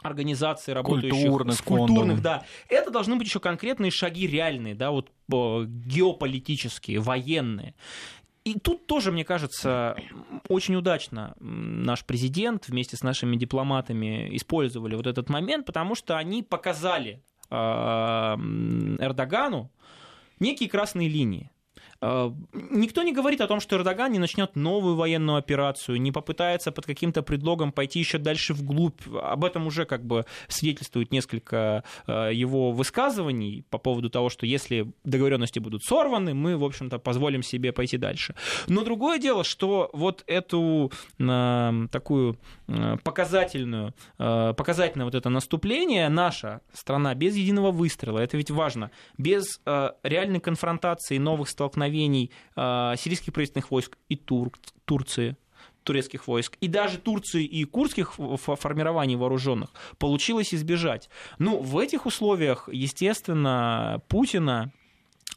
[0.03, 2.45] организаций, работающих культурных, с культурных, да.
[2.69, 7.75] Это должны быть еще конкретные шаги реальные, да, вот э, геополитические, военные.
[8.45, 9.97] И тут тоже, мне кажется,
[10.49, 16.43] очень удачно наш президент вместе с нашими дипломатами использовали вот этот момент, потому что они
[16.43, 19.71] показали Эрдогану
[20.41, 21.51] некие красные линии.
[22.01, 26.73] Э, никто не говорит о том, что Эрдоган не начнет новую военную операцию, не попытается
[26.73, 29.01] под каким-то предлогом пойти еще дальше вглубь.
[29.23, 34.93] Об этом уже как бы свидетельствует несколько э, его высказываний по поводу того, что если
[35.05, 38.35] договоренности будут сорваны, мы, в общем-то, позволим себе пойти дальше.
[38.69, 42.39] Но другое дело, что вот эту э, такую
[43.05, 49.61] показательную, показательное вот это наступление наша страна без единого выстрела, это ведь важно, без
[50.03, 54.51] реальной конфронтации новых столкновений столкновений э, сирийских правительственных войск и Тур,
[54.85, 55.37] Турции,
[55.83, 61.11] турецких войск, и даже Турции и курдских формирований вооруженных получилось избежать.
[61.39, 64.73] Ну, в этих условиях, естественно, Путина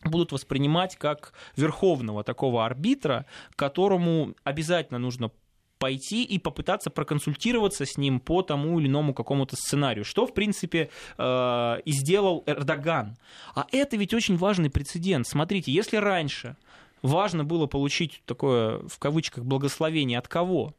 [0.05, 3.25] будут воспринимать как верховного такого арбитра,
[3.55, 5.31] которому обязательно нужно
[5.80, 10.89] пойти и попытаться проконсультироваться с ним по тому или иному какому-то сценарию, что, в принципе,
[11.17, 13.17] э, и сделал Эрдоган.
[13.55, 15.28] А это ведь очень важный прецедент.
[15.28, 16.55] Смотрите, если раньше
[17.01, 20.73] важно было получить такое, в кавычках, благословение от кого?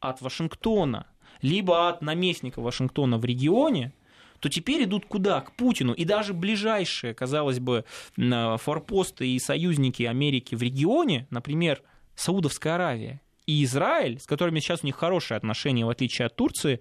[0.00, 1.06] От Вашингтона,
[1.42, 3.92] либо от наместника Вашингтона в регионе,
[4.40, 5.40] то теперь идут куда?
[5.40, 5.92] К Путину.
[5.92, 7.84] И даже ближайшие, казалось бы,
[8.16, 11.82] форпосты и союзники Америки в регионе, например,
[12.14, 16.80] Саудовская Аравия, и Израиль, с которыми сейчас у них хорошие отношения, в отличие от Турции,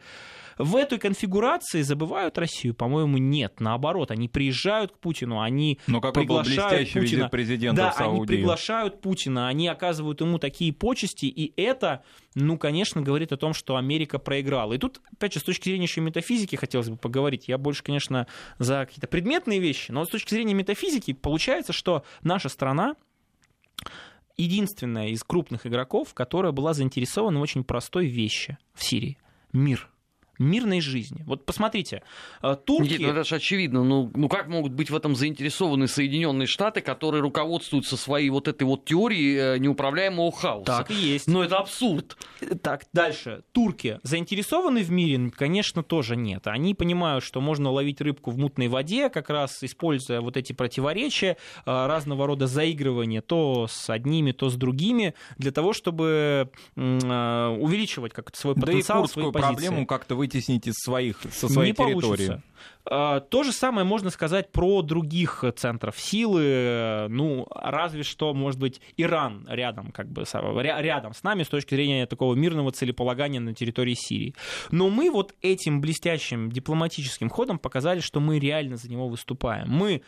[0.58, 2.74] в этой конфигурации забывают Россию?
[2.74, 3.60] По-моему, нет.
[3.60, 7.30] Наоборот, они приезжают к Путину, они Но какой приглашают был Путина.
[7.30, 8.18] президента да, в Саудию.
[8.18, 12.04] они приглашают Путина, они оказывают ему такие почести, и это,
[12.36, 14.74] ну, конечно, говорит о том, что Америка проиграла.
[14.74, 17.48] И тут, опять же, с точки зрения еще метафизики хотелось бы поговорить.
[17.48, 22.48] Я больше, конечно, за какие-то предметные вещи, но с точки зрения метафизики получается, что наша
[22.50, 22.96] страна
[24.38, 29.18] единственная из крупных игроков, которая была заинтересована в очень простой вещи в Сирии.
[29.54, 29.90] Мир
[30.40, 31.24] мирной жизни.
[31.26, 32.04] Вот посмотрите,
[32.42, 32.92] э, турки...
[32.92, 33.84] Нет, ну это же очевидно.
[33.84, 38.64] Ну, ну как могут быть в этом заинтересованы Соединенные Штаты, которые руководствуются своей вот этой
[38.64, 40.66] вот теорией э, неуправляемого хаоса?
[40.66, 41.28] Так и есть.
[41.28, 42.18] Но это абсурд.
[42.62, 43.44] Так, дальше.
[43.52, 45.32] Турки заинтересованы в мире?
[45.36, 46.48] Конечно, тоже нет.
[46.48, 51.38] Они понимают, что можно ловить рыбку в мутной воде, как раз используя вот эти противоречия,
[51.66, 58.36] э, разного рода заигрывания то с одними, то с другими, для того, чтобы увеличивать как
[58.36, 62.02] свой потенциал, да и свои проблему как-то вытеснить из своих, со своей не территории.
[62.02, 62.44] Получится.
[62.88, 68.82] А, то же самое можно сказать про других центров силы, ну, разве что, может быть,
[68.98, 73.96] Иран рядом, как бы, рядом с нами с точки зрения такого мирного целеполагания на территории
[73.96, 74.36] Сирии.
[74.72, 79.68] Но мы вот этим блестящим дипломатическим ходом показали, что мы реально за него выступаем.
[79.70, 80.02] Мы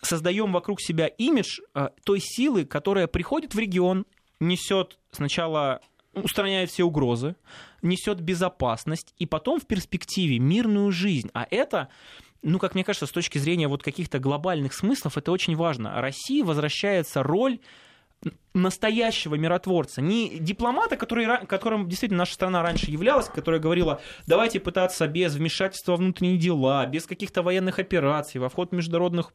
[0.00, 4.06] создаем вокруг себя имидж а, той силы, которая приходит в регион,
[4.40, 5.80] несет сначала
[6.14, 7.36] устраняет все угрозы,
[7.82, 11.30] несет безопасность и потом в перспективе мирную жизнь.
[11.34, 11.88] А это
[12.42, 16.00] ну, как мне кажется, с точки зрения вот каких-то глобальных смыслов, это очень важно.
[16.02, 17.58] России возвращается роль
[18.54, 25.06] настоящего миротворца, не дипломата, который, которым действительно наша страна раньше являлась, которая говорила, давайте пытаться
[25.06, 29.32] без вмешательства во внутренние дела, без каких-то военных операций, во вход международных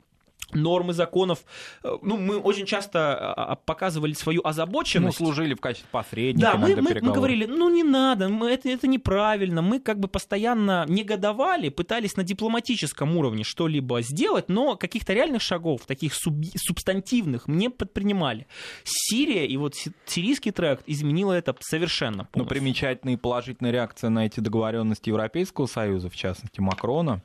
[0.53, 1.39] нормы законов.
[1.83, 5.19] Э, ну, мы очень часто а, а, показывали свою озабоченность.
[5.19, 6.51] Мы служили в качестве посредника.
[6.53, 9.61] Да, мы, мы, мы говорили, ну не надо, мы, это, это неправильно.
[9.61, 15.85] Мы как бы постоянно негодовали, пытались на дипломатическом уровне что-либо сделать, но каких-то реальных шагов,
[15.85, 18.47] таких суб, субстантивных, не предпринимали.
[18.83, 19.75] Сирия и вот
[20.05, 22.43] сирийский тракт изменила это совершенно полностью.
[22.43, 27.21] Но примечательная и положительная реакция на эти договоренности Европейского Союза, в частности Макрона,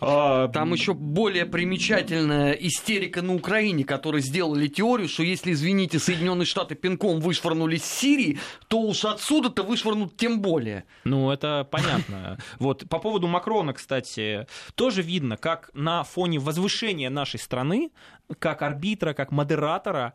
[0.00, 6.46] а, Там еще более примечательная истерика на Украине, которые сделали теорию, что если, извините, Соединенные
[6.46, 8.38] Штаты пинком вышвырнули с Сирии,
[8.68, 10.84] то уж отсюда-то вышвырнут тем более.
[11.04, 12.38] Ну, это понятно.
[12.58, 17.90] Вот по поводу Макрона, кстати, тоже видно, как на фоне возвышения нашей страны,
[18.38, 20.14] как арбитра, как модератора,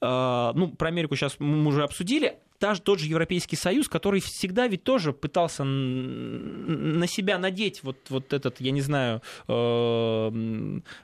[0.00, 4.66] э, ну, про Америку сейчас мы уже обсудили, та, тот же Европейский Союз, который всегда
[4.66, 10.30] ведь тоже пытался на себя надеть вот, вот этот, я не знаю, э,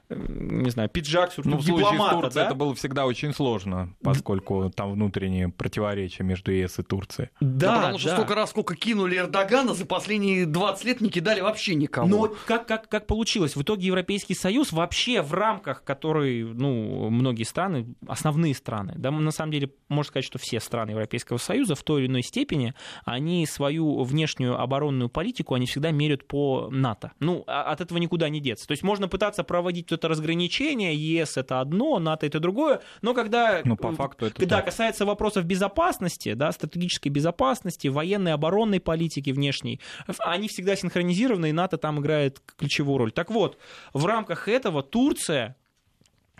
[0.08, 2.16] не знаю, пиджак, ну, в дипломата.
[2.16, 2.46] В Турции да?
[2.46, 7.30] это было всегда очень сложно, поскольку там внутренние противоречия между ЕС и Турцией.
[7.40, 8.16] Да, да потому что да.
[8.16, 12.06] столько раз, сколько кинули Эрдогана, за последние 20 лет не кидали вообще никого.
[12.06, 13.56] Но как, как, как получилось?
[13.56, 19.30] В итоге Европейский Союз вообще в рамках которой, ну, многие страны, основные страны, да, на
[19.30, 22.74] самом деле, можно сказать, что все страны Европейского Союза в той или иной степени,
[23.04, 27.12] они свою внешнюю оборонную политику, они всегда меряют по НАТО.
[27.20, 28.66] Ну, а от этого никуда не деться.
[28.66, 33.60] То есть можно пытаться проводить это разграничение, ЕС это одно, НАТО это другое, но когда,
[33.64, 34.66] ну, по факту это когда так.
[34.66, 39.80] касается вопросов безопасности, да, стратегической безопасности, военной, оборонной политики внешней,
[40.18, 43.12] они всегда синхронизированы, и НАТО там играет ключевую роль.
[43.12, 43.58] Так вот,
[43.92, 45.56] в рамках этого Турция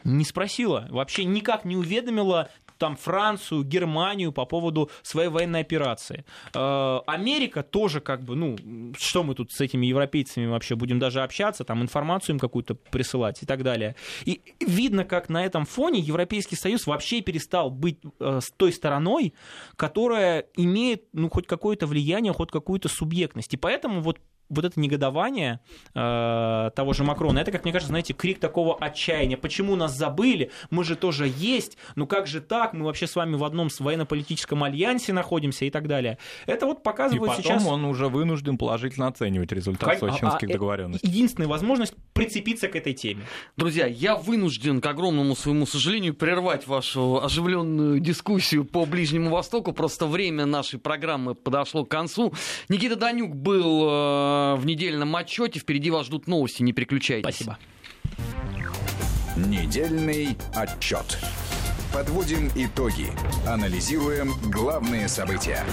[0.04, 2.50] не спросила, вообще никак не уведомила
[2.82, 6.24] там Францию, Германию по поводу своей военной операции.
[6.52, 8.56] Э, Америка тоже как бы, ну,
[8.98, 13.40] что мы тут с этими европейцами вообще будем даже общаться, там информацию им какую-то присылать
[13.40, 13.94] и так далее.
[14.24, 19.32] И видно, как на этом фоне Европейский Союз вообще перестал быть э, той стороной,
[19.76, 23.54] которая имеет, ну, хоть какое-то влияние, хоть какую-то субъектность.
[23.54, 24.18] И поэтому вот
[24.52, 25.60] вот это негодование
[25.94, 29.36] э, того же Макрона, это, как мне кажется, знаете, крик такого отчаяния.
[29.36, 30.50] Почему нас забыли?
[30.70, 31.78] Мы же тоже есть.
[31.96, 32.74] Ну как же так?
[32.74, 36.18] Мы вообще с вами в одном военно-политическом альянсе находимся и так далее.
[36.46, 37.66] Это вот показывает и потом сейчас...
[37.66, 41.06] он уже вынужден положительно оценивать результат Как- сочинских а- а- договоренностей.
[41.08, 43.22] Единственная возможность прицепиться к этой теме.
[43.56, 49.72] Друзья, я вынужден, к огромному своему сожалению, прервать вашу оживленную дискуссию по Ближнему Востоку.
[49.72, 52.34] Просто время нашей программы подошло к концу.
[52.68, 55.60] Никита Данюк был э, в недельном отчете.
[55.60, 56.62] Впереди вас ждут новости.
[56.62, 57.34] Не переключайтесь.
[57.34, 57.58] Спасибо.
[59.36, 61.18] Недельный отчет.
[61.92, 63.08] Подводим итоги.
[63.46, 65.64] Анализируем главные события.